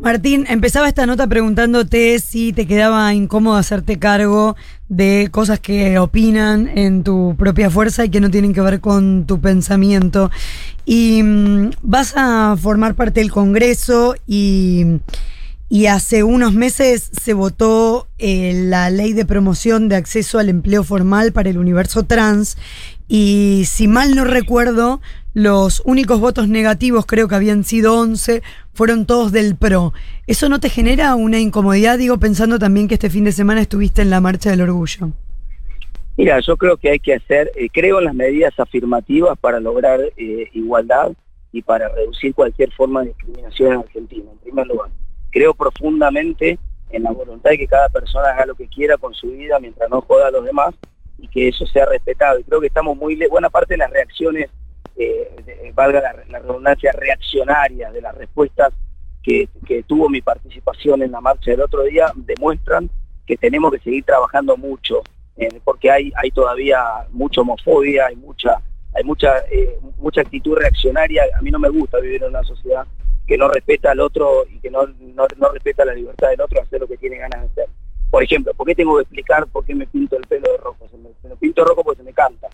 Martín, 0.00 0.46
empezaba 0.48 0.88
esta 0.88 1.06
nota 1.06 1.26
preguntándote 1.26 2.18
si 2.18 2.52
te 2.52 2.66
quedaba 2.66 3.14
incómodo 3.14 3.56
hacerte 3.56 3.98
cargo 3.98 4.56
de 4.88 5.28
cosas 5.30 5.60
que 5.60 5.98
opinan 5.98 6.66
en 6.76 7.04
tu 7.04 7.36
propia 7.38 7.70
fuerza 7.70 8.04
y 8.04 8.08
que 8.08 8.20
no 8.20 8.30
tienen 8.30 8.52
que 8.52 8.62
ver 8.62 8.80
con 8.80 9.26
tu 9.26 9.40
pensamiento. 9.40 10.30
Y 10.84 11.22
mm, 11.22 11.70
vas 11.82 12.14
a 12.16 12.56
formar 12.60 12.94
parte 12.94 13.20
del 13.20 13.30
Congreso 13.30 14.16
y, 14.26 14.98
y 15.68 15.86
hace 15.86 16.24
unos 16.24 16.52
meses 16.52 17.10
se 17.22 17.34
votó 17.34 18.08
eh, 18.18 18.52
la 18.66 18.90
ley 18.90 19.12
de 19.12 19.24
promoción 19.24 19.88
de 19.88 19.96
acceso 19.96 20.38
al 20.38 20.48
empleo 20.48 20.84
formal 20.84 21.32
para 21.32 21.50
el 21.50 21.58
universo 21.58 22.02
trans. 22.02 22.56
Y 23.08 23.64
si 23.66 23.88
mal 23.88 24.14
no 24.14 24.24
recuerdo, 24.24 25.00
los 25.34 25.82
únicos 25.84 26.20
votos 26.20 26.48
negativos, 26.48 27.06
creo 27.06 27.28
que 27.28 27.34
habían 27.34 27.64
sido 27.64 27.98
11, 27.98 28.42
fueron 28.72 29.06
todos 29.06 29.32
del 29.32 29.56
PRO. 29.56 29.92
¿Eso 30.26 30.48
no 30.48 30.60
te 30.60 30.68
genera 30.68 31.14
una 31.14 31.38
incomodidad? 31.38 31.98
Digo, 31.98 32.18
pensando 32.18 32.58
también 32.58 32.88
que 32.88 32.94
este 32.94 33.10
fin 33.10 33.24
de 33.24 33.32
semana 33.32 33.60
estuviste 33.60 34.02
en 34.02 34.10
la 34.10 34.20
Marcha 34.20 34.50
del 34.50 34.62
Orgullo. 34.62 35.10
Mira, 36.16 36.40
yo 36.40 36.56
creo 36.56 36.76
que 36.76 36.90
hay 36.90 36.98
que 36.98 37.14
hacer, 37.14 37.50
eh, 37.56 37.68
creo 37.72 37.98
en 37.98 38.04
las 38.04 38.14
medidas 38.14 38.52
afirmativas 38.58 39.38
para 39.38 39.60
lograr 39.60 40.00
eh, 40.16 40.48
igualdad 40.52 41.12
y 41.52 41.62
para 41.62 41.88
reducir 41.88 42.34
cualquier 42.34 42.70
forma 42.72 43.00
de 43.00 43.08
discriminación 43.08 43.72
en 43.72 43.78
Argentina, 43.80 44.30
en 44.30 44.38
primer 44.38 44.66
lugar. 44.66 44.90
Creo 45.30 45.54
profundamente 45.54 46.58
en 46.90 47.02
la 47.02 47.12
voluntad 47.12 47.50
de 47.50 47.58
que 47.58 47.66
cada 47.66 47.88
persona 47.88 48.28
haga 48.28 48.46
lo 48.46 48.54
que 48.54 48.68
quiera 48.68 48.96
con 48.98 49.14
su 49.14 49.28
vida 49.28 49.58
mientras 49.58 49.88
no 49.88 50.02
joda 50.02 50.28
a 50.28 50.30
los 50.30 50.44
demás 50.44 50.74
y 51.18 51.28
que 51.28 51.48
eso 51.48 51.66
sea 51.66 51.86
respetado. 51.86 52.38
Y 52.38 52.44
creo 52.44 52.60
que 52.60 52.66
estamos 52.66 52.96
muy, 52.96 53.16
buena 53.28 53.48
parte 53.48 53.74
de 53.74 53.78
las 53.78 53.90
reacciones, 53.90 54.50
eh, 54.96 55.34
de- 55.44 55.72
valga 55.74 56.00
la, 56.00 56.38
redundancia, 56.38 56.92
reaccionarias 56.92 57.92
de 57.92 58.00
las 58.00 58.14
respuestas 58.14 58.72
que, 59.22 59.48
tuvo 59.86 60.08
mi 60.08 60.20
participación 60.20 61.02
en 61.02 61.12
la 61.12 61.20
marcha 61.20 61.50
del 61.50 61.60
otro 61.60 61.82
día, 61.84 62.12
demuestran 62.14 62.90
que 63.26 63.36
tenemos 63.36 63.72
que 63.72 63.78
seguir 63.78 64.04
trabajando 64.04 64.56
mucho 64.56 65.02
eh, 65.36 65.48
porque 65.64 65.90
hay 65.90 66.12
hay 66.16 66.30
todavía 66.30 66.78
mucha 67.10 67.40
homofobia, 67.40 68.06
hay 68.06 68.16
mucha 68.16 68.60
hay 68.94 69.04
mucha 69.04 69.38
eh, 69.50 69.78
mucha 69.98 70.20
actitud 70.20 70.56
reaccionaria. 70.56 71.22
A 71.38 71.42
mí 71.42 71.50
no 71.50 71.58
me 71.58 71.70
gusta 71.70 71.98
vivir 72.00 72.22
en 72.22 72.30
una 72.30 72.42
sociedad 72.42 72.86
que 73.26 73.38
no 73.38 73.48
respeta 73.48 73.92
al 73.92 74.00
otro 74.00 74.44
y 74.50 74.58
que 74.58 74.70
no, 74.70 74.86
no, 75.14 75.26
respeta 75.52 75.84
la 75.84 75.94
libertad 75.94 76.28
del 76.30 76.40
otro 76.40 76.60
a 76.60 76.64
hacer 76.64 76.80
lo 76.80 76.88
que 76.88 76.96
tiene 76.98 77.16
ganas 77.16 77.40
de 77.40 77.46
hacer. 77.46 77.66
Por 78.10 78.22
ejemplo, 78.22 78.52
¿por 78.52 78.66
qué 78.66 78.74
tengo 78.74 78.96
que 78.96 79.02
explicar 79.02 79.46
por 79.46 79.64
qué 79.64 79.74
me 79.74 79.86
pinto 79.86 80.16
el 80.16 80.26
pelo 80.26 80.50
de 80.50 80.58
rojo? 80.58 80.86
Se 80.90 80.98
me, 80.98 81.10
me 81.22 81.36
pinto 81.36 81.64
rojo 81.64 81.82
porque 81.82 81.98
se 81.98 82.04
me 82.04 82.12
canta. 82.12 82.48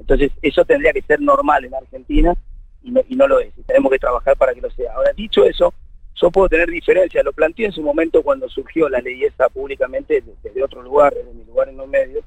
Entonces, 0.00 0.32
eso 0.42 0.64
tendría 0.64 0.92
que 0.92 1.02
ser 1.02 1.20
normal 1.20 1.64
en 1.64 1.74
Argentina 1.74 2.34
y 2.82 2.90
no, 2.90 3.02
y 3.08 3.14
no 3.14 3.28
lo 3.28 3.38
es. 3.38 3.52
Y 3.56 3.62
tenemos 3.62 3.92
que 3.92 3.98
trabajar 3.98 4.36
para 4.36 4.54
que 4.54 4.60
lo 4.60 4.70
sea. 4.70 4.94
Ahora, 4.94 5.12
dicho 5.12 5.44
eso, 5.44 5.72
yo 6.16 6.30
puedo 6.30 6.48
tener 6.48 6.68
diferencias. 6.68 7.24
Lo 7.24 7.32
planteé 7.32 7.66
en 7.66 7.72
su 7.72 7.82
momento 7.82 8.22
cuando 8.22 8.48
surgió 8.48 8.88
la 8.88 9.00
ley 9.00 9.22
esa 9.24 9.48
públicamente 9.48 10.22
desde, 10.42 10.62
otro 10.62 10.82
lugar, 10.82 11.14
desde 11.14 11.32
mi 11.32 11.44
lugar 11.44 11.68
en 11.68 11.76
los 11.76 11.86
medios. 11.88 12.24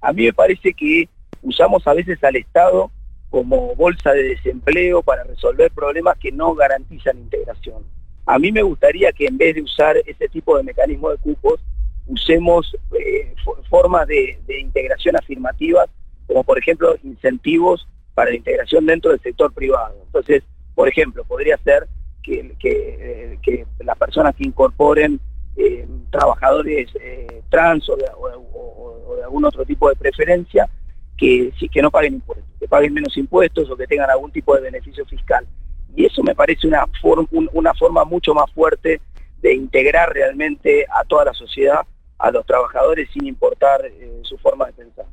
A 0.00 0.12
mí 0.12 0.24
me 0.24 0.32
parece 0.32 0.72
que 0.72 1.08
usamos 1.42 1.86
a 1.86 1.94
veces 1.94 2.22
al 2.24 2.36
Estado 2.36 2.90
como 3.30 3.74
bolsa 3.74 4.12
de 4.12 4.22
desempleo 4.22 5.02
para 5.02 5.24
resolver 5.24 5.70
problemas 5.72 6.16
que 6.18 6.30
no 6.32 6.54
garantizan 6.54 7.18
integración. 7.18 7.84
A 8.24 8.38
mí 8.38 8.50
me 8.52 8.62
gustaría 8.62 9.12
que 9.12 9.26
en 9.26 9.36
vez 9.36 9.54
de 9.56 9.62
usar 9.62 9.96
ese 10.06 10.28
tipo 10.28 10.56
de 10.56 10.62
mecanismo 10.62 11.10
de 11.10 11.18
cupos, 11.18 11.60
usemos 12.06 12.74
eh, 12.98 13.34
fo- 13.44 13.62
formas 13.68 14.06
de, 14.06 14.38
de 14.46 14.60
integración 14.60 15.16
afirmativas, 15.16 15.88
como 16.26 16.44
por 16.44 16.58
ejemplo 16.58 16.96
incentivos 17.02 17.86
para 18.14 18.30
la 18.30 18.36
integración 18.36 18.86
dentro 18.86 19.10
del 19.10 19.20
sector 19.20 19.52
privado. 19.52 19.94
Entonces, 20.06 20.42
por 20.74 20.88
ejemplo, 20.88 21.24
podría 21.24 21.56
ser 21.58 21.86
que, 22.22 22.54
que, 22.58 23.38
eh, 23.46 23.66
las 23.80 23.96
personas 23.98 24.34
que 24.34 24.44
incorporen 24.44 25.20
eh, 25.56 25.86
trabajadores 26.10 26.88
eh, 27.00 27.42
trans 27.50 27.88
o 27.88 27.96
de, 27.96 28.04
algún 29.24 29.44
otro 29.44 29.64
tipo 29.64 29.88
de 29.88 29.96
preferencia, 29.96 30.68
que 31.16 31.52
que 31.72 31.82
no 31.82 31.90
paguen 31.90 32.14
impuestos, 32.14 32.46
que 32.60 32.68
paguen 32.68 32.92
menos 32.94 33.16
impuestos 33.16 33.70
o 33.70 33.76
que 33.76 33.86
tengan 33.86 34.10
algún 34.10 34.30
tipo 34.30 34.54
de 34.54 34.60
beneficio 34.62 35.04
fiscal. 35.06 35.46
Y 35.94 36.04
eso 36.04 36.22
me 36.22 36.34
parece 36.34 36.66
una, 36.68 36.84
form- 37.02 37.28
un- 37.30 37.48
una 37.52 37.72
forma 37.74 38.04
mucho 38.04 38.34
más 38.34 38.50
fuerte 38.52 39.00
de 39.40 39.54
integrar 39.54 40.12
realmente 40.12 40.84
a 40.94 41.04
toda 41.04 41.24
la 41.26 41.32
sociedad, 41.34 41.80
a 42.18 42.30
los 42.30 42.44
trabajadores, 42.46 43.08
sin 43.12 43.26
importar 43.26 43.80
su 44.22 44.36
forma 44.38 44.66
de 44.66 44.72
pensar. 44.74 45.06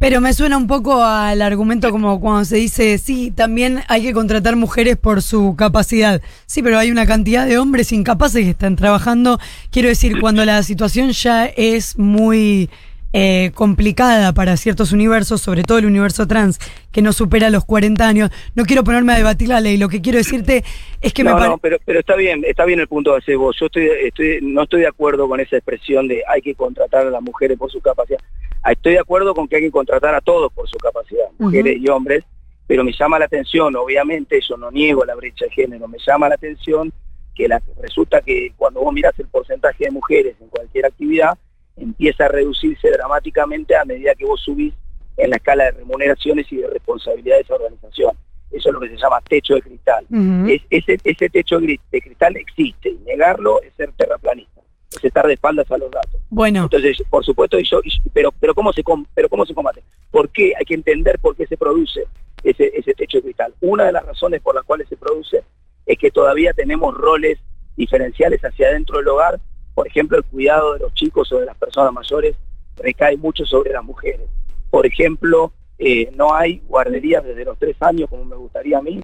Pero 0.00 0.22
me 0.22 0.32
suena 0.32 0.56
un 0.56 0.66
poco 0.66 1.04
al 1.04 1.42
argumento 1.42 1.90
como 1.90 2.18
cuando 2.22 2.46
se 2.46 2.56
dice, 2.56 2.96
sí, 2.96 3.30
también 3.30 3.80
hay 3.86 4.00
que 4.00 4.14
contratar 4.14 4.56
mujeres 4.56 4.96
por 4.96 5.20
su 5.20 5.54
capacidad. 5.56 6.22
Sí, 6.46 6.62
pero 6.62 6.78
hay 6.78 6.90
una 6.90 7.04
cantidad 7.06 7.46
de 7.46 7.58
hombres 7.58 7.92
incapaces 7.92 8.42
que 8.42 8.50
están 8.50 8.76
trabajando. 8.76 9.38
Quiero 9.70 9.90
decir, 9.90 10.18
cuando 10.18 10.42
la 10.46 10.62
situación 10.62 11.10
ya 11.10 11.44
es 11.44 11.98
muy 11.98 12.70
eh, 13.12 13.50
complicada 13.54 14.32
para 14.32 14.56
ciertos 14.56 14.92
universos, 14.92 15.42
sobre 15.42 15.64
todo 15.64 15.76
el 15.76 15.84
universo 15.84 16.26
trans, 16.26 16.58
que 16.92 17.02
no 17.02 17.12
supera 17.12 17.50
los 17.50 17.66
40 17.66 18.08
años. 18.08 18.30
No 18.54 18.64
quiero 18.64 18.84
ponerme 18.84 19.12
a 19.12 19.16
debatir 19.16 19.48
la 19.48 19.60
ley, 19.60 19.76
lo 19.76 19.90
que 19.90 20.00
quiero 20.00 20.16
decirte 20.16 20.64
es 21.02 21.12
que 21.12 21.24
me 21.24 21.30
no, 21.30 21.36
parece... 21.36 21.50
no, 21.50 21.58
pero, 21.58 21.76
pero 21.84 22.00
está 22.00 22.16
bien, 22.16 22.42
está 22.46 22.64
bien 22.64 22.80
el 22.80 22.88
punto 22.88 23.12
que 23.12 23.18
haces 23.18 23.36
vos. 23.36 23.54
Yo 23.60 23.66
estoy, 23.66 23.90
estoy, 24.04 24.38
no 24.40 24.62
estoy 24.62 24.80
de 24.80 24.86
acuerdo 24.86 25.28
con 25.28 25.40
esa 25.40 25.56
expresión 25.56 26.08
de 26.08 26.22
hay 26.26 26.40
que 26.40 26.54
contratar 26.54 27.06
a 27.06 27.10
las 27.10 27.20
mujeres 27.20 27.58
por 27.58 27.70
su 27.70 27.82
capacidad. 27.82 28.20
Ah, 28.62 28.72
Estoy 28.72 28.92
de 28.94 28.98
acuerdo 29.00 29.34
con 29.34 29.48
que 29.48 29.56
hay 29.56 29.62
que 29.62 29.70
contratar 29.70 30.14
a 30.14 30.20
todos 30.20 30.52
por 30.52 30.68
su 30.68 30.76
capacidad, 30.78 31.24
mujeres 31.38 31.78
y 31.80 31.88
hombres, 31.88 32.24
pero 32.66 32.84
me 32.84 32.92
llama 32.92 33.18
la 33.18 33.24
atención, 33.24 33.74
obviamente, 33.76 34.40
yo 34.46 34.56
no 34.56 34.70
niego 34.70 35.04
la 35.04 35.14
brecha 35.14 35.46
de 35.46 35.50
género, 35.50 35.88
me 35.88 35.98
llama 36.06 36.28
la 36.28 36.34
atención 36.36 36.92
que 37.34 37.48
la, 37.48 37.60
resulta 37.80 38.20
que 38.20 38.52
cuando 38.56 38.80
vos 38.80 38.92
mirás 38.92 39.18
el 39.18 39.28
porcentaje 39.28 39.84
de 39.84 39.90
mujeres 39.90 40.36
en 40.40 40.48
cualquier 40.48 40.86
actividad, 40.86 41.36
empieza 41.76 42.26
a 42.26 42.28
reducirse 42.28 42.90
dramáticamente 42.90 43.74
a 43.74 43.84
medida 43.84 44.14
que 44.14 44.24
vos 44.26 44.40
subís 44.40 44.74
en 45.16 45.30
la 45.30 45.36
escala 45.36 45.64
de 45.64 45.70
remuneraciones 45.72 46.50
y 46.52 46.56
de 46.56 46.66
responsabilidad 46.68 47.36
de 47.36 47.42
esa 47.42 47.54
organización. 47.54 48.12
Eso 48.50 48.68
es 48.68 48.72
lo 48.74 48.80
que 48.80 48.88
se 48.88 48.96
llama 48.96 49.20
techo 49.28 49.54
de 49.54 49.62
cristal. 49.62 50.04
Es- 50.50 50.62
ese, 50.70 50.98
ese 51.04 51.28
techo 51.30 51.58
de 51.60 51.78
cristal 51.90 52.36
existe 52.36 52.88
y 52.90 52.98
negarlo 53.06 53.62
es 53.62 53.72
ser 53.76 53.92
terraplanista, 53.92 54.49
es 54.96 55.04
estar 55.04 55.26
de 55.26 55.34
espaldas 55.34 55.70
a 55.70 55.78
los 55.78 55.90
datos. 55.90 56.20
Bueno, 56.30 56.64
Entonces, 56.64 56.96
por 57.08 57.24
supuesto, 57.24 57.58
y 57.58 57.64
yo, 57.64 57.80
y- 57.84 58.08
pero, 58.12 58.32
pero 58.40 58.54
cómo 58.54 58.72
se 58.72 58.82
com- 58.82 59.06
pero 59.14 59.28
cómo 59.28 59.46
se 59.46 59.54
combate, 59.54 59.82
por 60.10 60.28
qué 60.30 60.52
hay 60.58 60.64
que 60.64 60.74
entender 60.74 61.18
por 61.20 61.36
qué 61.36 61.46
se 61.46 61.56
produce 61.56 62.04
ese, 62.42 62.72
ese 62.76 62.94
techo 62.94 63.18
de 63.18 63.22
cristal. 63.24 63.54
Una 63.60 63.84
de 63.84 63.92
las 63.92 64.04
razones 64.04 64.40
por 64.40 64.54
las 64.54 64.64
cuales 64.64 64.88
se 64.88 64.96
produce 64.96 65.42
es 65.86 65.98
que 65.98 66.10
todavía 66.10 66.52
tenemos 66.54 66.94
roles 66.94 67.38
diferenciales 67.76 68.40
hacia 68.44 68.68
adentro 68.68 68.98
del 68.98 69.08
hogar. 69.08 69.40
Por 69.74 69.86
ejemplo, 69.86 70.18
el 70.18 70.24
cuidado 70.24 70.74
de 70.74 70.80
los 70.80 70.94
chicos 70.94 71.30
o 71.32 71.38
de 71.38 71.46
las 71.46 71.56
personas 71.56 71.92
mayores 71.92 72.36
recae 72.76 73.16
mucho 73.16 73.44
sobre 73.46 73.72
las 73.72 73.84
mujeres. 73.84 74.26
Por 74.70 74.86
ejemplo, 74.86 75.52
eh, 75.78 76.10
no 76.16 76.34
hay 76.34 76.60
guarderías 76.66 77.24
desde 77.24 77.44
los 77.44 77.58
tres 77.58 77.76
años 77.80 78.08
como 78.10 78.24
me 78.24 78.36
gustaría 78.36 78.78
a 78.78 78.82
mí 78.82 79.00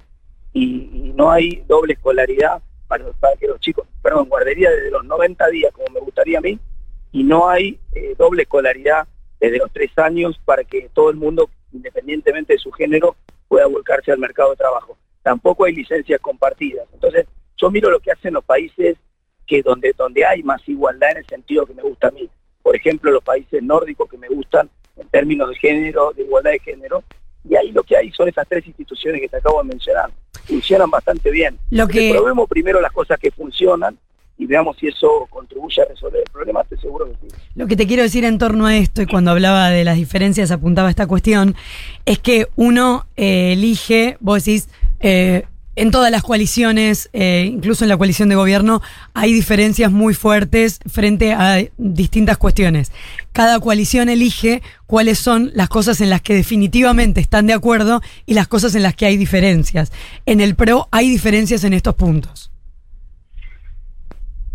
y, 0.52 0.64
y 0.64 1.12
no 1.14 1.30
hay 1.30 1.62
doble 1.68 1.92
escolaridad 1.94 2.60
para, 2.86 3.04
que 3.38 3.46
los 3.46 3.60
chicos, 3.60 3.86
perdón, 4.02 4.28
guardería 4.28 4.70
desde 4.70 4.90
los 4.90 5.04
90 5.04 5.48
días 5.48 5.72
como 5.72 5.88
me 5.92 6.00
gustaría 6.00 6.38
a 6.38 6.42
mí 6.42 6.58
y 7.12 7.24
no 7.24 7.48
hay 7.48 7.78
eh, 7.94 8.14
doble 8.18 8.42
escolaridad 8.42 9.06
desde 9.40 9.58
los 9.58 9.72
tres 9.72 9.90
años 9.98 10.38
para 10.44 10.64
que 10.64 10.88
todo 10.92 11.10
el 11.10 11.16
mundo, 11.16 11.50
independientemente 11.72 12.54
de 12.54 12.58
su 12.58 12.70
género, 12.72 13.16
pueda 13.48 13.66
volcarse 13.66 14.12
al 14.12 14.18
mercado 14.18 14.50
de 14.50 14.56
trabajo. 14.56 14.96
Tampoco 15.22 15.64
hay 15.64 15.74
licencias 15.74 16.20
compartidas. 16.20 16.86
Entonces, 16.92 17.26
yo 17.56 17.70
miro 17.70 17.90
lo 17.90 18.00
que 18.00 18.12
hacen 18.12 18.34
los 18.34 18.44
países 18.44 18.96
que 19.46 19.62
donde, 19.62 19.94
donde 19.96 20.24
hay 20.24 20.42
más 20.42 20.66
igualdad 20.68 21.12
en 21.12 21.18
el 21.18 21.26
sentido 21.26 21.66
que 21.66 21.74
me 21.74 21.82
gusta 21.82 22.08
a 22.08 22.10
mí. 22.10 22.28
Por 22.62 22.76
ejemplo, 22.76 23.10
los 23.10 23.22
países 23.22 23.62
nórdicos 23.62 24.10
que 24.10 24.18
me 24.18 24.28
gustan 24.28 24.68
en 24.96 25.08
términos 25.08 25.48
de 25.50 25.56
género, 25.56 26.12
de 26.12 26.22
igualdad 26.22 26.50
de 26.50 26.58
género. 26.58 27.02
Y 27.48 27.54
ahí 27.54 27.70
lo 27.70 27.84
que 27.84 27.96
hay 27.96 28.10
son 28.10 28.28
esas 28.28 28.46
tres 28.48 28.66
instituciones 28.66 29.20
que 29.20 29.28
te 29.28 29.36
acabo 29.36 29.62
de 29.62 29.68
mencionar. 29.68 30.10
Funcionan 30.46 30.90
bastante 30.90 31.30
bien. 31.30 31.58
Lo 31.70 31.86
que- 31.88 32.12
probemos 32.12 32.48
primero 32.48 32.80
las 32.80 32.92
cosas 32.92 33.18
que 33.18 33.30
funcionan 33.30 33.98
y 34.38 34.44
veamos 34.46 34.76
si 34.78 34.88
eso 34.88 35.26
contribuye 35.30 35.80
a 35.80 35.86
resolver 35.86 36.20
el 36.24 36.30
problema, 36.30 36.60
estoy 36.60 36.78
seguro 36.78 37.06
que 37.06 37.12
sí. 37.28 37.34
Lo 37.54 37.66
que 37.66 37.74
te 37.76 37.86
quiero 37.86 38.02
decir 38.02 38.24
en 38.24 38.36
torno 38.38 38.66
a 38.66 38.76
esto, 38.76 39.00
y 39.00 39.06
cuando 39.06 39.30
hablaba 39.30 39.70
de 39.70 39.82
las 39.82 39.96
diferencias 39.96 40.50
apuntaba 40.50 40.88
a 40.88 40.90
esta 40.90 41.06
cuestión, 41.06 41.54
es 42.04 42.18
que 42.18 42.46
uno 42.54 43.06
eh, 43.16 43.54
elige, 43.54 44.18
vos 44.20 44.44
decís, 44.44 44.68
eh, 45.00 45.44
en 45.76 45.90
todas 45.90 46.10
las 46.10 46.22
coaliciones, 46.22 47.10
eh, 47.12 47.48
incluso 47.52 47.84
en 47.84 47.90
la 47.90 47.98
coalición 47.98 48.30
de 48.30 48.34
gobierno, 48.34 48.80
hay 49.12 49.32
diferencias 49.32 49.92
muy 49.92 50.14
fuertes 50.14 50.80
frente 50.90 51.32
a 51.32 51.58
distintas 51.76 52.38
cuestiones. 52.38 52.92
Cada 53.32 53.60
coalición 53.60 54.08
elige 54.08 54.62
cuáles 54.86 55.18
son 55.18 55.50
las 55.54 55.68
cosas 55.68 56.00
en 56.00 56.08
las 56.08 56.22
que 56.22 56.34
definitivamente 56.34 57.20
están 57.20 57.46
de 57.46 57.52
acuerdo 57.52 58.00
y 58.24 58.32
las 58.32 58.48
cosas 58.48 58.74
en 58.74 58.82
las 58.82 58.96
que 58.96 59.04
hay 59.04 59.18
diferencias. 59.18 59.92
En 60.24 60.40
el 60.40 60.54
PRO 60.54 60.88
hay 60.90 61.10
diferencias 61.10 61.62
en 61.64 61.74
estos 61.74 61.94
puntos. 61.94 62.50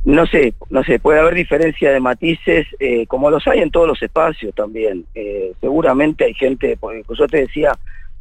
No 0.03 0.25
sé, 0.25 0.55
no 0.71 0.83
sé, 0.83 0.97
puede 0.97 1.19
haber 1.19 1.35
diferencia 1.35 1.91
de 1.91 1.99
matices, 1.99 2.65
eh, 2.79 3.05
como 3.05 3.29
los 3.29 3.45
hay 3.47 3.59
en 3.59 3.69
todos 3.69 3.87
los 3.87 4.01
espacios 4.01 4.55
también. 4.55 5.05
Eh, 5.13 5.53
seguramente 5.61 6.25
hay 6.25 6.33
gente, 6.33 6.75
porque 6.79 7.03
yo 7.15 7.27
te 7.27 7.41
decía, 7.41 7.77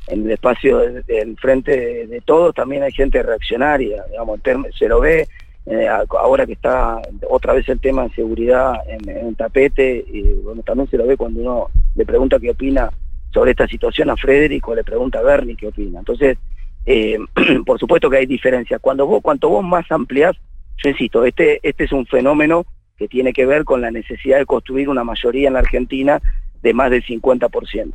en 0.06 0.24
el 0.24 0.32
espacio 0.32 0.78
del 0.78 1.36
frente 1.36 2.06
de, 2.06 2.20
todos 2.22 2.54
también 2.54 2.82
hay 2.82 2.92
gente 2.92 3.22
reaccionaria, 3.22 4.04
digamos, 4.10 4.40
se 4.78 4.88
lo 4.88 5.00
ve 5.00 5.28
eh, 5.66 5.86
ahora 5.88 6.46
que 6.46 6.54
está 6.54 7.00
otra 7.28 7.52
vez 7.52 7.68
el 7.68 7.78
tema 7.80 8.04
de 8.04 8.10
seguridad 8.10 8.74
en, 8.88 9.08
el 9.08 9.36
tapete, 9.36 10.04
y 10.10 10.22
bueno, 10.42 10.62
también 10.62 10.88
se 10.88 10.96
lo 10.96 11.06
ve 11.06 11.16
cuando 11.16 11.40
uno 11.40 11.70
le 11.94 12.06
pregunta 12.06 12.40
qué 12.40 12.50
opina 12.50 12.90
sobre 13.32 13.52
esta 13.52 13.68
situación 13.68 14.10
a 14.10 14.16
Federico, 14.16 14.74
le 14.74 14.82
pregunta 14.82 15.20
a 15.20 15.22
Bernie 15.22 15.56
qué 15.56 15.68
opina. 15.68 16.00
Entonces, 16.00 16.38
por 17.66 17.78
supuesto 17.78 18.10
que 18.10 18.16
hay 18.16 18.26
diferencias. 18.26 18.80
Cuando 18.80 19.06
vos, 19.06 19.22
cuanto 19.22 19.48
vos 19.48 19.62
más 19.62 19.84
ampliás 19.92 20.36
yo 20.82 20.90
insisto, 20.90 21.24
este, 21.24 21.60
este 21.62 21.84
es 21.84 21.92
un 21.92 22.06
fenómeno 22.06 22.64
que 22.96 23.08
tiene 23.08 23.32
que 23.32 23.46
ver 23.46 23.64
con 23.64 23.80
la 23.80 23.90
necesidad 23.90 24.38
de 24.38 24.46
construir 24.46 24.88
una 24.88 25.04
mayoría 25.04 25.48
en 25.48 25.54
la 25.54 25.60
Argentina 25.60 26.20
de 26.62 26.74
más 26.74 26.90
del 26.90 27.04
50%. 27.04 27.92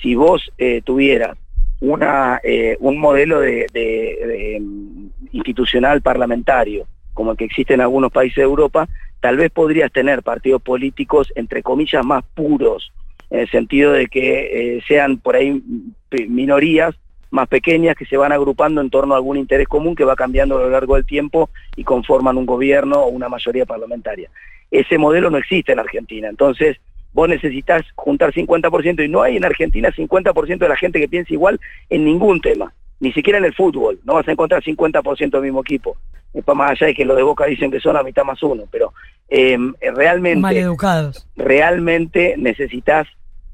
Si 0.00 0.14
vos 0.14 0.52
eh, 0.58 0.82
tuvieras 0.82 1.38
una, 1.80 2.40
eh, 2.42 2.76
un 2.80 2.98
modelo 2.98 3.40
de, 3.40 4.58
mm, 4.60 5.06
institucional 5.32 6.02
parlamentario, 6.02 6.86
como 7.12 7.32
el 7.32 7.36
que 7.36 7.44
existe 7.44 7.74
en 7.74 7.80
algunos 7.80 8.12
países 8.12 8.36
de 8.36 8.42
Europa, 8.42 8.88
tal 9.20 9.36
vez 9.36 9.50
podrías 9.50 9.92
tener 9.92 10.22
partidos 10.22 10.62
políticos, 10.62 11.32
entre 11.34 11.62
comillas, 11.62 12.04
más 12.04 12.24
puros, 12.34 12.92
en 13.30 13.40
el 13.40 13.50
sentido 13.50 13.92
de 13.92 14.06
que 14.06 14.76
eh, 14.76 14.82
sean 14.86 15.18
por 15.18 15.36
ahí 15.36 15.52
mm, 15.52 15.92
minorías, 16.28 16.94
más 17.30 17.48
pequeñas 17.48 17.96
que 17.96 18.06
se 18.06 18.16
van 18.16 18.32
agrupando 18.32 18.80
en 18.80 18.88
torno 18.88 19.14
a 19.14 19.18
algún 19.18 19.36
interés 19.36 19.68
común 19.68 19.94
que 19.94 20.04
va 20.04 20.16
cambiando 20.16 20.56
a 20.56 20.62
lo 20.62 20.70
largo 20.70 20.94
del 20.94 21.04
tiempo 21.04 21.50
y 21.76 21.84
conforman 21.84 22.38
un 22.38 22.46
gobierno 22.46 23.00
o 23.00 23.08
una 23.08 23.28
mayoría 23.28 23.66
parlamentaria. 23.66 24.30
Ese 24.70 24.96
modelo 24.96 25.28
no 25.28 25.36
existe 25.36 25.72
en 25.72 25.80
Argentina, 25.80 26.28
entonces 26.28 26.78
vos 27.16 27.30
necesitas 27.30 27.82
juntar 27.94 28.30
50% 28.30 29.02
y 29.02 29.08
no 29.08 29.22
hay 29.22 29.38
en 29.38 29.44
Argentina 29.46 29.88
50% 29.88 30.58
de 30.58 30.68
la 30.68 30.76
gente 30.76 31.00
que 31.00 31.08
piensa 31.08 31.32
igual 31.32 31.58
en 31.88 32.04
ningún 32.04 32.42
tema, 32.42 32.74
ni 33.00 33.10
siquiera 33.14 33.38
en 33.38 33.46
el 33.46 33.54
fútbol, 33.54 33.98
no 34.04 34.14
vas 34.14 34.28
a 34.28 34.32
encontrar 34.32 34.62
50% 34.62 35.30
del 35.30 35.40
mismo 35.40 35.62
equipo, 35.62 35.96
para 36.44 36.54
más 36.54 36.70
allá 36.72 36.88
de 36.88 36.94
que 36.94 37.06
los 37.06 37.16
de 37.16 37.22
Boca 37.22 37.46
dicen 37.46 37.70
que 37.70 37.80
son 37.80 37.96
a 37.96 38.02
mitad 38.02 38.22
más 38.22 38.42
uno, 38.42 38.64
pero 38.70 38.92
em, 39.30 39.72
realmente... 39.80 40.42
Mal 40.42 40.58
educados. 40.58 41.26
Realmente 41.36 42.34
necesitas 42.36 43.08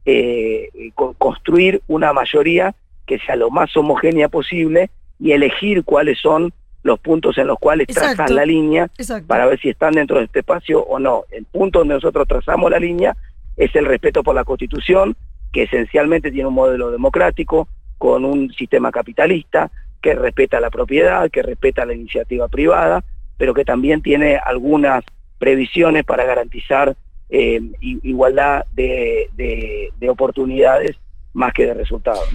eh, 0.07 0.69
construir 1.17 1.83
una 1.87 2.13
mayoría 2.13 2.75
que 3.07 3.21
sea 3.21 3.37
lo 3.37 3.49
más 3.51 3.77
homogénea 3.77 4.29
posible 4.29 4.91
y 5.21 5.31
elegir 5.31 5.85
cuáles 5.85 6.19
son 6.19 6.53
los 6.83 6.99
puntos 6.99 7.39
en 7.39 7.47
los 7.47 7.61
cuales 7.61 7.87
trazas 7.87 8.29
la 8.29 8.45
línea 8.45 8.91
para 9.29 9.47
ver 9.47 9.61
si 9.61 9.69
están 9.69 9.93
dentro 9.93 10.19
de 10.19 10.25
este 10.25 10.41
espacio 10.41 10.83
o 10.83 10.99
no. 10.99 11.27
El 11.31 11.45
punto 11.45 11.79
donde 11.79 11.95
nosotros 11.95 12.27
trazamos 12.27 12.69
la 12.69 12.81
línea 12.81 13.17
es 13.57 13.75
el 13.77 13.87
respeto 13.87 14.23
por 14.23 14.35
la 14.35 14.45
Constitución, 14.45 15.17
que 15.53 15.65
esencialmente 15.65 16.31
tiene 16.31 16.49
un 16.49 16.55
modelo 16.55 16.91
democrático, 16.91 17.69
con 17.99 18.25
un 18.25 18.53
sistema 18.53 18.91
capitalista, 18.91 19.71
que 20.01 20.15
respeta 20.15 20.61
la 20.61 20.71
propiedad, 20.71 21.31
que 21.31 21.43
respeta 21.43 21.87
la 21.87 21.95
iniciativa 21.95 22.49
privada, 22.49 23.05
pero 23.37 23.55
que 23.55 23.65
también 23.65 24.03
tiene 24.03 24.37
algunas 24.37 25.05
previsiones 25.39 26.05
para 26.05 26.25
garantizar 26.25 26.97
eh, 27.31 27.61
igualdad 27.81 28.67
de, 28.75 29.31
de, 29.37 30.11
oportunidades 30.11 30.97
más 31.33 31.53
que 31.53 31.67
de 31.67 31.75
resultados. 31.75 32.29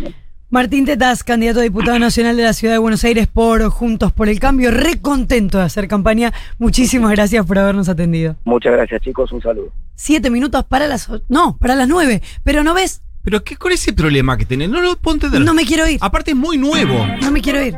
Martín 0.50 0.86
Tetaz, 0.86 1.26
candidato 1.26 1.60
a 1.60 1.64
diputado 1.64 2.00
nacional 2.00 2.38
de 2.38 2.44
la 2.44 2.54
Ciudad 2.54 2.74
de 2.74 2.78
Buenos 2.78 3.04
Aires 3.04 3.28
por 3.28 3.68
Juntos 3.70 4.14
por 4.14 4.30
el 4.30 4.40
Cambio, 4.40 4.72
re 4.72 4.98
contento 5.02 5.58
de 5.58 5.66
hacer 5.66 5.90
campaña. 5.90 6.32
Muchísimas 6.58 7.12
gracias 7.12 7.46
por 7.46 7.60
habernos 7.60 7.90
atendido. 7.90 8.38
Muchas 8.46 8.72
gracias, 8.72 9.02
chicos. 9.02 9.30
Un 9.34 9.42
saludo. 9.42 9.74
Siete 9.96 10.30
minutos 10.30 10.64
para 10.64 10.88
las... 10.88 11.10
No, 11.28 11.58
para 11.58 11.76
las 11.76 11.90
nueve. 11.90 12.22
Pero 12.46 12.64
no 12.64 12.74
ves... 12.74 13.02
¿Pero 13.24 13.44
qué 13.44 13.58
con 13.58 13.74
ese 13.74 13.92
problema 13.92 14.38
que 14.38 14.46
tenés? 14.46 14.70
No 14.70 14.80
lo 14.80 14.96
ponte 14.96 15.28
No 15.28 15.54
me 15.54 15.66
quiero 15.66 15.86
ir. 15.86 15.98
Aparte 16.00 16.32
es 16.32 16.38
muy 16.38 16.58
nuevo. 16.58 17.06
No 17.22 17.30
me 17.30 17.42
quiero 17.42 17.62
ir. 17.62 17.76